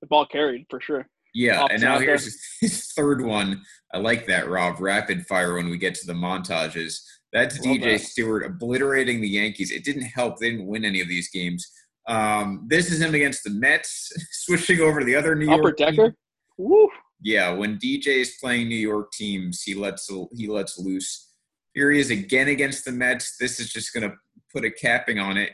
[0.00, 1.06] The ball carried for sure.
[1.34, 3.62] Yeah, and now here's his, his third one.
[3.92, 4.80] I like that, Rob.
[4.80, 7.00] Rapid fire when we get to the montages.
[7.32, 8.00] That's DJ that.
[8.00, 9.70] Stewart obliterating the Yankees.
[9.70, 10.38] It didn't help.
[10.38, 11.70] They didn't win any of these games.
[12.08, 15.76] Um, this is him against the Mets, switching over to the other New Upper York.
[15.76, 15.86] team.
[15.94, 16.14] decker.
[16.60, 16.88] Woo.
[17.22, 21.32] Yeah, when DJ is playing New York teams, he lets he lets loose.
[21.74, 23.36] Here he is again against the Mets.
[23.38, 24.16] This is just going to
[24.52, 25.50] put a capping on it.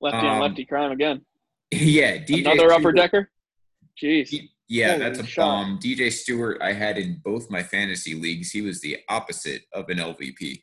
[0.00, 1.24] Lefty Um, on lefty crime again.
[1.70, 3.30] yeah, DJ Another upper decker.
[4.02, 4.28] Jeez.
[4.28, 5.42] He- yeah, Holy that's a shot.
[5.42, 5.78] bomb.
[5.78, 8.50] DJ Stewart, I had in both my fantasy leagues.
[8.50, 10.60] He was the opposite of an LVP.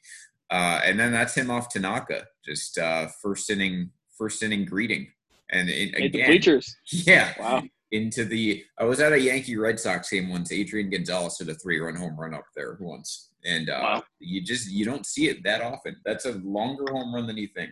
[0.52, 5.08] Uh, and then that's him off Tanaka, just uh, first inning, first inning greeting,
[5.52, 6.76] and it, again, bleachers.
[6.92, 7.64] yeah, Wow.
[7.94, 8.64] Into the.
[8.80, 10.52] I was at a Yankee Red Sox game once.
[10.52, 14.04] Adrian Gonzalez hit a three-run home run up there once, and uh, Wow.
[14.20, 15.96] you just you don't see it that often.
[16.04, 17.72] That's a longer home run than you think.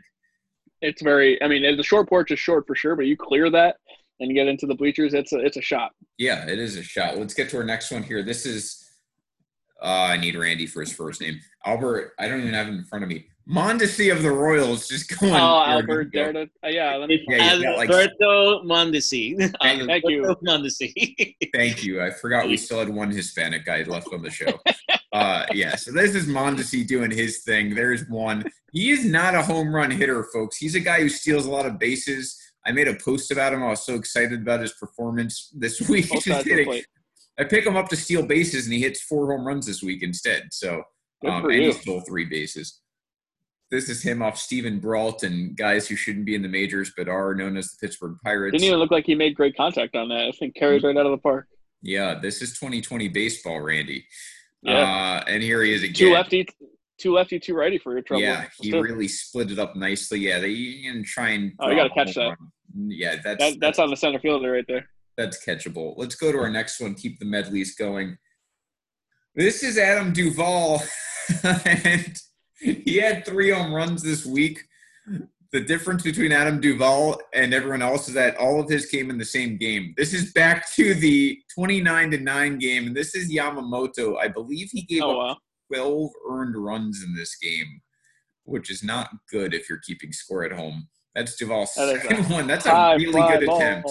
[0.82, 1.41] It's very.
[1.43, 3.78] I mean, the short porch is short for sure, but you clear that
[4.19, 5.13] and you get into the bleachers.
[5.13, 5.39] It's a.
[5.39, 5.91] It's a shot.
[6.17, 7.17] Yeah, it is a shot.
[7.17, 8.22] Let's get to our next one here.
[8.24, 8.78] This is
[9.82, 11.39] uh, I need Randy for his first name.
[11.65, 13.26] Albert, I don't even have him in front of me.
[13.50, 15.34] Mondesi of the Royals just going.
[15.34, 16.32] Oh, there Albert, we go.
[16.34, 16.48] there.
[16.64, 16.96] Uh, yeah.
[16.96, 17.24] Let me.
[17.28, 19.38] Yeah, you got, like- Alberto Mondesi.
[19.62, 20.26] Thank- thank you.
[20.26, 21.36] Alberto Mondesi.
[21.54, 22.02] Thank you.
[22.02, 24.52] I forgot we still had one Hispanic guy left on the show.
[25.14, 27.76] Uh, yeah, so this is Mondesi doing his thing.
[27.76, 28.46] There's one.
[28.72, 30.56] He is not a home run hitter, folks.
[30.56, 32.39] He's a guy who steals a lot of bases.
[32.66, 33.62] I made a post about him.
[33.62, 36.10] I was so excited about his performance this week.
[36.10, 36.84] Just sides of the hitting-
[37.38, 40.02] I pick him up to steal bases, and he hits four home runs this week
[40.02, 40.48] instead.
[40.52, 40.82] So,
[41.22, 41.62] Good um, and you.
[41.64, 42.80] he stole three bases.
[43.72, 47.07] This is him off Steven Brault and guys who shouldn't be in the majors but
[47.07, 48.51] are known as the Pittsburgh Pirates.
[48.51, 50.28] Didn't even look like he made great contact on that.
[50.28, 51.47] I think carried right out of the park.
[51.82, 54.05] yeah, this is 2020 baseball, Randy.
[54.61, 55.22] Yeah.
[55.24, 55.93] Uh, and here he is again.
[55.93, 56.47] Two lefty,
[56.99, 58.22] two lefty, two righty for your trouble.
[58.24, 60.19] Yeah, he really split it up nicely.
[60.19, 61.53] Yeah, they can try and.
[61.59, 62.28] Oh, you gotta catch that.
[62.28, 62.38] run.
[62.76, 64.88] Yeah, that's that, that's on the center fielder right there.
[65.17, 65.93] that's catchable.
[65.97, 66.93] Let's go to our next one.
[66.93, 68.17] Keep the medleys going.
[69.34, 70.84] This is Adam Duvall,
[71.65, 72.17] and
[72.86, 74.59] he had three home runs this week.
[75.51, 79.18] The difference between Adam Duvall and everyone else is that all of his came in
[79.18, 79.93] the same game.
[79.97, 84.18] This is back to the 29 to 9 game, and this is Yamamoto.
[84.18, 85.38] I believe he gave Oh up wow.
[85.74, 87.82] 12 earned runs in this game,
[88.43, 90.88] which is not good if you're keeping score at home.
[91.16, 92.47] That's Duvall's That second one.
[92.47, 93.57] That's a really good ball.
[93.57, 93.89] attempt.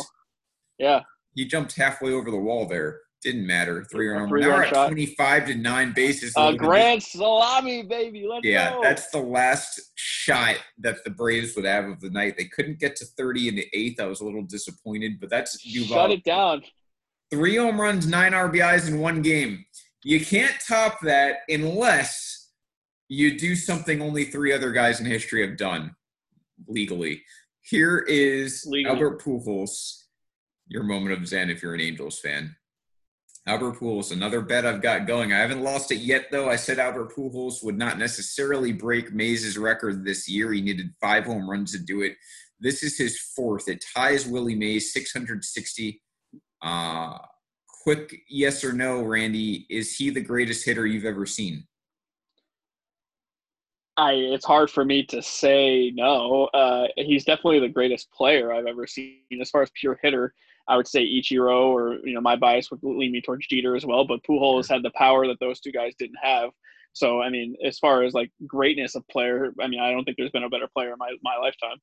[0.79, 1.03] Yeah.
[1.35, 3.01] He jumped halfway over the wall there.
[3.23, 3.85] Didn't matter.
[3.85, 4.29] Three A run.
[4.29, 4.87] Now we're at shot.
[4.87, 6.33] 25 to nine bases.
[6.35, 8.27] Uh, grand salami, baby.
[8.27, 8.81] Let's yeah, go.
[8.83, 12.39] that's the last shot that the Braves would have of the night.
[12.39, 14.01] They couldn't get to 30 in the eighth.
[14.01, 15.97] I was a little disappointed, but that's Duvall.
[15.97, 16.62] Shut it down.
[17.31, 19.64] Three home runs, nine RBIs in one game.
[20.03, 22.49] You can't top that unless
[23.09, 25.95] you do something only three other guys in history have done
[26.66, 27.23] legally.
[27.62, 28.95] Here is Legally.
[28.95, 30.05] Albert Pujols.
[30.68, 32.57] Your moment of zen if you're an Angels fan.
[33.51, 35.33] Albert Pujols, another bet I've got going.
[35.33, 36.49] I haven't lost it yet, though.
[36.49, 40.53] I said Albert Pujols would not necessarily break Mays' record this year.
[40.53, 42.15] He needed five home runs to do it.
[42.61, 43.69] This is his fourth.
[43.69, 46.01] It ties Willie Mays 660.
[46.63, 47.19] Uh,
[47.83, 49.67] quick yes or no, Randy.
[49.69, 51.65] Is he the greatest hitter you've ever seen?
[53.97, 56.45] I it's hard for me to say no.
[56.55, 59.23] Uh, he's definitely the greatest player I've ever seen.
[59.41, 60.35] As far as pure hitter,
[60.71, 63.85] I would say Ichiro, or you know, my bias would lean me towards Jeter as
[63.85, 64.05] well.
[64.05, 66.51] But Pujols had the power that those two guys didn't have.
[66.93, 70.16] So I mean, as far as like greatness of player, I mean, I don't think
[70.16, 71.79] there's been a better player in my my lifetime.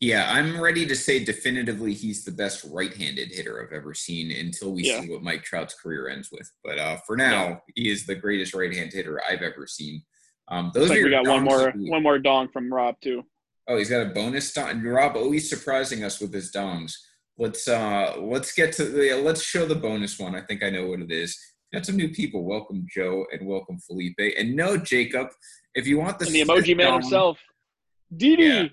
[0.00, 4.72] Yeah, I'm ready to say definitively he's the best right-handed hitter I've ever seen until
[4.72, 5.00] we Yeah.
[5.00, 6.48] see what Mike Trout's career ends with.
[6.62, 10.02] But uh, for now, he is the greatest right-hand hitter I've ever seen.
[10.48, 13.22] Um, those like are we got one more one more dong from Rob too.
[13.66, 14.82] Oh, he's got a bonus dong.
[14.82, 16.92] Rob always surprising us with his dongs.
[17.36, 20.36] Let's uh let's get to the let's show the bonus one.
[20.36, 21.36] I think I know what it is.
[21.72, 22.44] Got some new people.
[22.44, 24.34] Welcome Joe and welcome Felipe.
[24.38, 25.28] And no Jacob,
[25.74, 27.40] if you want the, the emoji man himself,
[28.16, 28.72] Didi.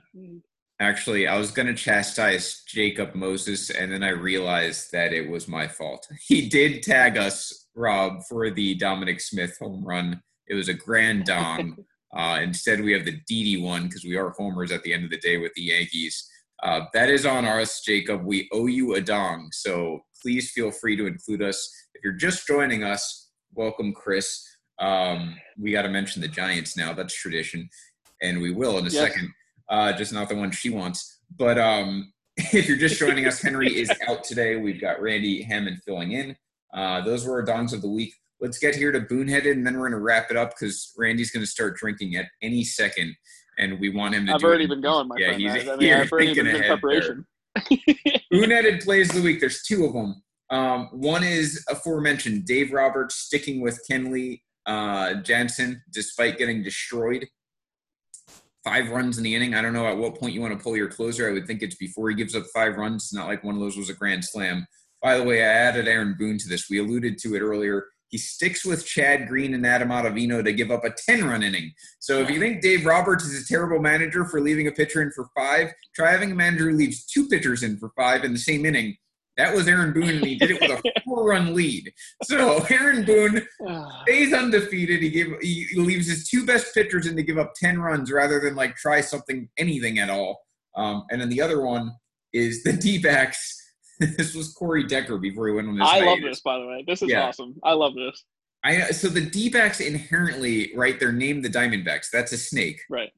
[0.79, 5.67] Actually, I was gonna chastise Jacob Moses, and then I realized that it was my
[5.67, 6.07] fault.
[6.27, 10.21] He did tag us, Rob, for the Dominic Smith home run.
[10.47, 11.77] It was a grand dong.
[12.15, 15.09] uh, instead, we have the Didi one because we are homers at the end of
[15.09, 16.27] the day with the Yankees.
[16.63, 18.23] Uh, that is on us, Jacob.
[18.23, 21.71] We owe you a dong, so please feel free to include us.
[21.95, 24.45] If you're just joining us, welcome, Chris.
[24.79, 26.93] Um, we got to mention the Giants now.
[26.93, 27.69] That's tradition,
[28.21, 28.93] and we will in a Yes.
[29.13, 29.31] second.
[29.69, 31.19] Uh, just not the one she wants.
[31.35, 34.55] But um, if you're just joining us, Henry is out today.
[34.57, 36.35] We've got Randy Hammond filling in.
[36.73, 38.13] Uh, those were our dongs of the week.
[38.39, 41.31] let's get here to Boonheaded, and then we're going to wrap it up because Randy's
[41.31, 43.15] going to start drinking at any second,
[43.61, 44.33] and we want him to.
[44.33, 44.69] I've already it.
[44.69, 45.41] been going, my yeah, friend.
[45.41, 47.25] He's I mean, I've already been in preparation.
[48.83, 49.39] Plays of the week.
[49.39, 50.21] There's two of them.
[50.49, 57.27] Um, one is aforementioned Dave Roberts sticking with Kenley uh, Jansen despite getting destroyed.
[58.63, 59.55] Five runs in the inning.
[59.55, 61.29] I don't know at what point you want to pull your closer.
[61.29, 63.05] I would think it's before he gives up five runs.
[63.05, 64.67] It's not like one of those was a grand slam.
[65.01, 66.69] By the way, I added Aaron Boone to this.
[66.69, 67.85] We alluded to it earlier.
[68.11, 71.71] He sticks with Chad Green and Adam Ottavino to give up a 10 run inning.
[71.99, 75.11] So if you think Dave Roberts is a terrible manager for leaving a pitcher in
[75.11, 78.39] for five, try having a manager who leaves two pitchers in for five in the
[78.39, 78.97] same inning.
[79.37, 81.93] That was Aaron Boone, and he did it with a four-run lead.
[82.23, 83.47] So Aaron Boone
[84.03, 85.01] stays undefeated.
[85.01, 88.41] He gave he leaves his two best pitchers in to give up ten runs rather
[88.41, 90.41] than like try something anything at all.
[90.75, 91.93] Um, and then the other one
[92.33, 93.60] is the D-backs.
[94.17, 95.87] this was Corey Decker before he went on this.
[95.87, 96.83] I love this, by the way.
[96.87, 97.27] This is yeah.
[97.27, 97.55] awesome.
[97.63, 98.23] I love this.
[98.63, 100.99] I so the D-backs inherently right.
[100.99, 102.07] They're named the Diamondbacks.
[102.11, 102.81] That's a snake.
[102.89, 103.11] Right.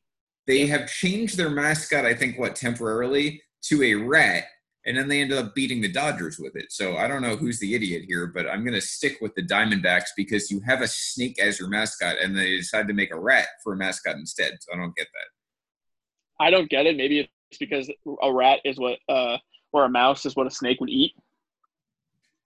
[0.48, 2.06] They have changed their mascot.
[2.06, 4.46] I think what temporarily to a rat
[4.86, 6.72] and then they ended up beating the Dodgers with it.
[6.72, 9.44] So I don't know who's the idiot here, but I'm going to stick with the
[9.44, 13.20] Diamondbacks because you have a snake as your mascot, and they decide to make a
[13.20, 14.58] rat for a mascot instead.
[14.60, 16.46] So I don't get that.
[16.46, 16.98] I don't get it.
[16.98, 17.90] Maybe it's because
[18.22, 19.38] a rat is what, uh,
[19.74, 21.14] or a mouse is what a snake would eat.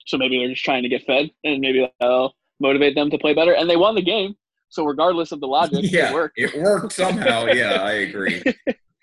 [0.05, 3.33] So maybe they're just trying to get fed, and maybe that'll motivate them to play
[3.33, 3.53] better.
[3.53, 4.35] And they won the game.
[4.69, 6.39] So regardless of the logic, yeah, it worked.
[6.39, 7.45] it worked somehow.
[7.53, 8.41] yeah, I agree.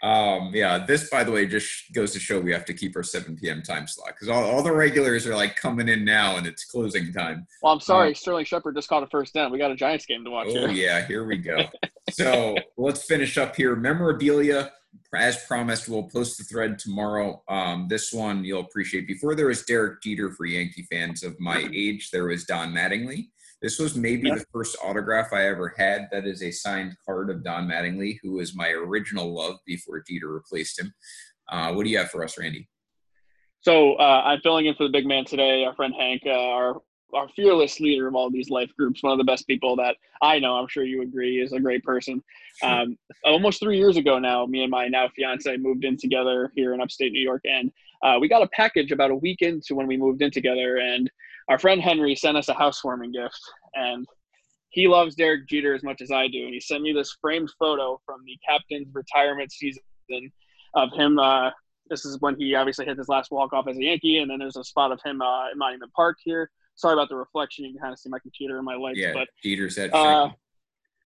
[0.04, 3.02] Um, yeah, this, by the way, just goes to show we have to keep our
[3.02, 3.62] 7 p.m.
[3.62, 7.10] time slot because all, all the regulars are like coming in now and it's closing
[7.10, 7.46] time.
[7.62, 9.50] Well, I'm sorry, um, Sterling Shepard just caught a first down.
[9.50, 10.70] We got a Giants game to watch oh, here.
[10.72, 11.56] yeah, here we go.
[12.10, 13.74] so let's finish up here.
[13.76, 14.72] Memorabilia,
[15.14, 17.42] as promised, we'll post the thread tomorrow.
[17.48, 19.06] Um, this one you'll appreciate.
[19.06, 23.28] Before there was Derek Jeter for Yankee fans of my age, there was Don Mattingly.
[23.62, 27.42] This was maybe the first autograph I ever had that is a signed card of
[27.42, 30.92] Don Mattingly, who was my original love before Jeter replaced him.
[31.48, 32.68] Uh, what do you have for us, Randy?
[33.60, 35.64] So uh, I'm filling in for the big man today.
[35.64, 36.82] Our friend Hank, uh, our
[37.14, 40.38] our fearless leader of all these life groups, one of the best people that I
[40.40, 40.56] know.
[40.56, 42.22] I'm sure you agree is a great person.
[42.62, 46.74] Um, almost three years ago now, me and my now fiance moved in together here
[46.74, 49.86] in upstate New York, and uh, we got a package about a week into when
[49.86, 51.10] we moved in together, and
[51.48, 53.40] our friend Henry sent us a housewarming gift,
[53.74, 54.06] and
[54.70, 57.50] he loves Derek Jeter as much as I do, and he sent me this framed
[57.58, 59.82] photo from the captain's retirement season
[60.74, 61.18] of him.
[61.18, 61.50] Uh,
[61.88, 64.38] this is when he obviously hit his last walk off as a Yankee, and then
[64.38, 66.50] there's a spot of him uh, in Monument Park here.
[66.76, 68.98] Sorry about the reflection; you can kind of see my computer and my legs.
[68.98, 69.78] Yeah, but Jeter's.
[69.78, 70.30] Uh,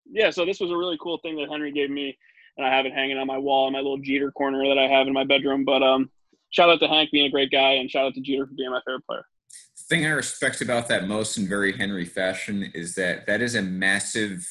[0.09, 2.17] yeah, so this was a really cool thing that Henry gave me,
[2.57, 4.87] and I have it hanging on my wall in my little Jeter corner that I
[4.87, 5.65] have in my bedroom.
[5.65, 6.09] But um,
[6.51, 8.71] shout out to Hank being a great guy, and shout out to Jeter for being
[8.71, 9.25] my favorite player
[9.77, 13.55] The thing I respect about that most in very Henry fashion is that that is
[13.55, 14.47] a massive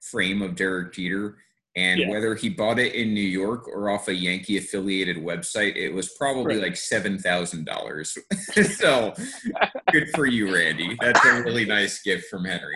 [0.00, 1.38] frame of Derek Jeter.
[1.78, 2.10] And yeah.
[2.10, 6.08] whether he bought it in New York or off a Yankee affiliated website, it was
[6.08, 6.64] probably right.
[6.64, 8.18] like seven thousand dollars.
[8.76, 9.14] so
[9.92, 10.96] good for you, Randy.
[11.00, 12.74] That's a really nice gift from Henry.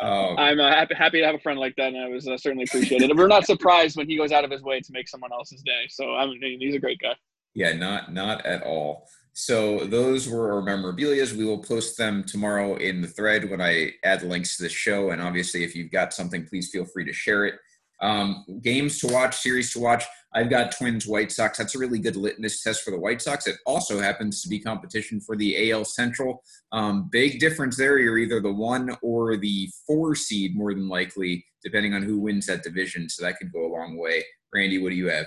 [0.00, 2.38] Um, I'm uh, happy, happy to have a friend like that, and I was uh,
[2.38, 3.14] certainly appreciated.
[3.14, 5.84] We're not surprised when he goes out of his way to make someone else's day.
[5.90, 7.16] So I mean, he's a great guy.
[7.54, 9.06] Yeah, not not at all.
[9.34, 11.34] So those were our memorabilias.
[11.34, 15.10] We will post them tomorrow in the thread when I add links to the show.
[15.10, 17.56] And obviously, if you've got something, please feel free to share it.
[18.00, 20.04] Um, games to watch, series to watch.
[20.34, 21.58] I've got Twins White Sox.
[21.58, 23.46] That's a really good litmus test for the White Sox.
[23.46, 26.42] It also happens to be competition for the AL Central.
[26.72, 27.98] Um, big difference there.
[27.98, 32.46] You're either the one or the four seed, more than likely, depending on who wins
[32.46, 33.08] that division.
[33.08, 34.24] So that could go a long way.
[34.54, 35.26] Randy, what do you have?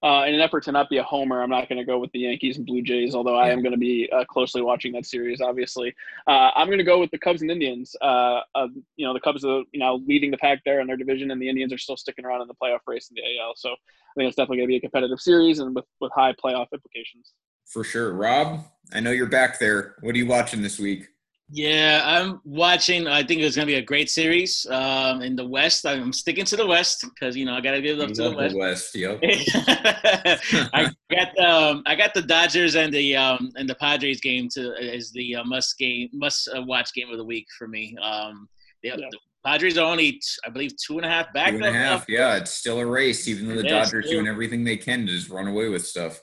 [0.00, 2.12] Uh, in an effort to not be a homer, I'm not going to go with
[2.12, 5.04] the Yankees and Blue Jays, although I am going to be uh, closely watching that
[5.04, 5.40] series.
[5.40, 5.92] Obviously,
[6.28, 7.96] uh, I'm going to go with the Cubs and Indians.
[8.00, 8.40] Uh,
[8.96, 11.42] you know, the Cubs are you know leading the pack there in their division, and
[11.42, 13.54] the Indians are still sticking around in the playoff race in the AL.
[13.56, 13.74] So I
[14.16, 17.32] think it's definitely going to be a competitive series and with with high playoff implications.
[17.66, 18.64] For sure, Rob.
[18.92, 19.96] I know you're back there.
[20.00, 21.08] What are you watching this week?
[21.50, 23.06] Yeah, I'm watching.
[23.06, 24.66] I think it's gonna be a great series.
[24.70, 27.98] Um, in the West, I'm sticking to the West because you know I gotta give
[28.00, 28.52] up to the West.
[28.52, 29.18] The West, yep.
[30.74, 34.74] I got um, I got the Dodgers and the um, and the Padres game to
[34.74, 37.96] is the uh, must game must uh, watch game of the week for me.
[38.02, 38.46] Um,
[38.82, 38.96] the, yeah.
[38.96, 41.50] the Padres are only I believe two and a half back.
[41.50, 42.36] Two and a half, yeah.
[42.36, 45.48] It's still a race, even though the Dodgers doing everything they can to just run
[45.48, 46.20] away with stuff.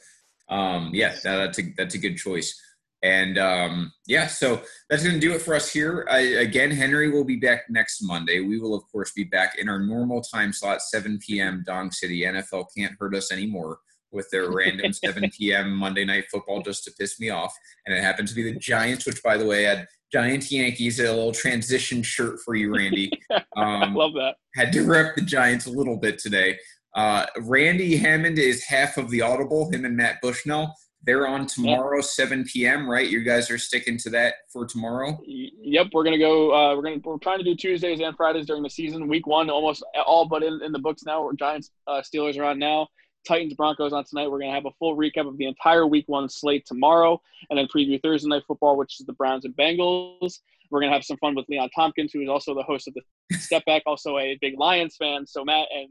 [0.49, 2.61] Um, yeah, that, that's a that's a good choice.
[3.03, 6.07] And um, yeah, so that's going to do it for us here.
[6.09, 8.39] I, again, Henry will be back next Monday.
[8.39, 11.63] We will, of course, be back in our normal time slot, 7 p.m.
[11.67, 12.21] Dong City.
[12.21, 13.77] NFL can't hurt us anymore.
[14.11, 15.75] with their random 7 p.m.
[15.75, 17.53] Monday night football just to piss me off.
[17.85, 21.03] And it happened to be the Giants, which, by the way, had Giants Yankees, a
[21.03, 23.11] little transition shirt for you, Randy.
[23.57, 24.35] Um, Love that.
[24.55, 26.57] Had to rep the Giants a little bit today.
[26.93, 30.75] Uh, Randy Hammond is half of the Audible, him and Matt Bushnell.
[31.05, 32.89] They're on tomorrow, 7 p.m.
[32.89, 33.07] Right?
[33.07, 35.19] You guys are sticking to that for tomorrow.
[35.25, 36.53] Yep, we're gonna go.
[36.53, 39.07] Uh, we're gonna we're trying to do Tuesdays and Fridays during the season.
[39.07, 41.23] Week one, almost all but in, in the books now.
[41.23, 42.87] We're Giants uh, Steelers are on now.
[43.27, 44.29] Titans Broncos on tonight.
[44.29, 47.67] We're gonna have a full recap of the entire Week one slate tomorrow, and then
[47.67, 50.39] preview Thursday night football, which is the Browns and Bengals.
[50.71, 53.37] We're gonna have some fun with Leon Tompkins, who is also the host of the
[53.37, 55.27] Step Back, also a big Lions fan.
[55.27, 55.89] So Matt and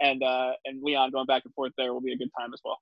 [0.00, 2.60] and uh, and Leon going back and forth there will be a good time as
[2.64, 2.78] well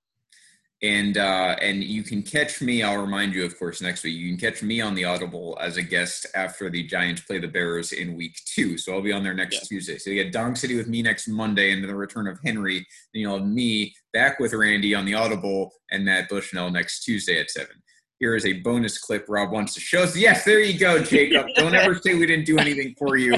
[0.83, 2.83] and uh, and you can catch me.
[2.83, 4.15] I'll remind you, of course, next week.
[4.15, 7.47] You can catch me on the Audible as a guest after the Giants play the
[7.47, 8.77] Bears in Week Two.
[8.77, 9.67] So I'll be on there next yeah.
[9.69, 9.97] Tuesday.
[9.97, 12.85] So you get Dong City with me next Monday, and then the return of Henry.
[13.13, 17.39] Then you'll have me back with Randy on the Audible, and Matt Bushnell next Tuesday
[17.39, 17.77] at seven.
[18.19, 20.17] Here is a bonus clip Rob wants to show us.
[20.17, 21.47] Yes, there you go, Jacob.
[21.55, 23.35] Don't ever say we didn't do anything for you.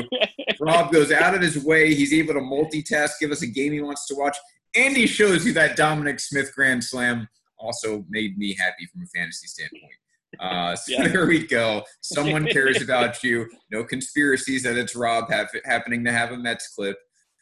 [0.59, 1.93] Rob goes out of his way.
[1.93, 4.37] He's able to multitask, give us a game he wants to watch,
[4.75, 9.47] Andy shows you that Dominic Smith Grand Slam also made me happy from a fantasy
[9.47, 9.93] standpoint.
[10.39, 11.07] Uh, so yeah.
[11.07, 11.83] there we go.
[12.01, 13.47] Someone cares about you.
[13.71, 16.97] No conspiracies that it's Rob have, happening to have a Mets clip,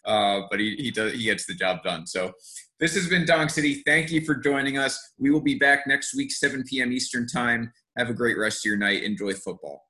[0.05, 2.05] uh, but he he does he gets the job done.
[2.05, 2.31] So
[2.79, 3.81] this has been Dong City.
[3.85, 4.99] Thank you for joining us.
[5.17, 6.91] We will be back next week, 7 p.m.
[6.91, 7.71] Eastern time.
[7.97, 9.03] Have a great rest of your night.
[9.03, 9.83] Enjoy football.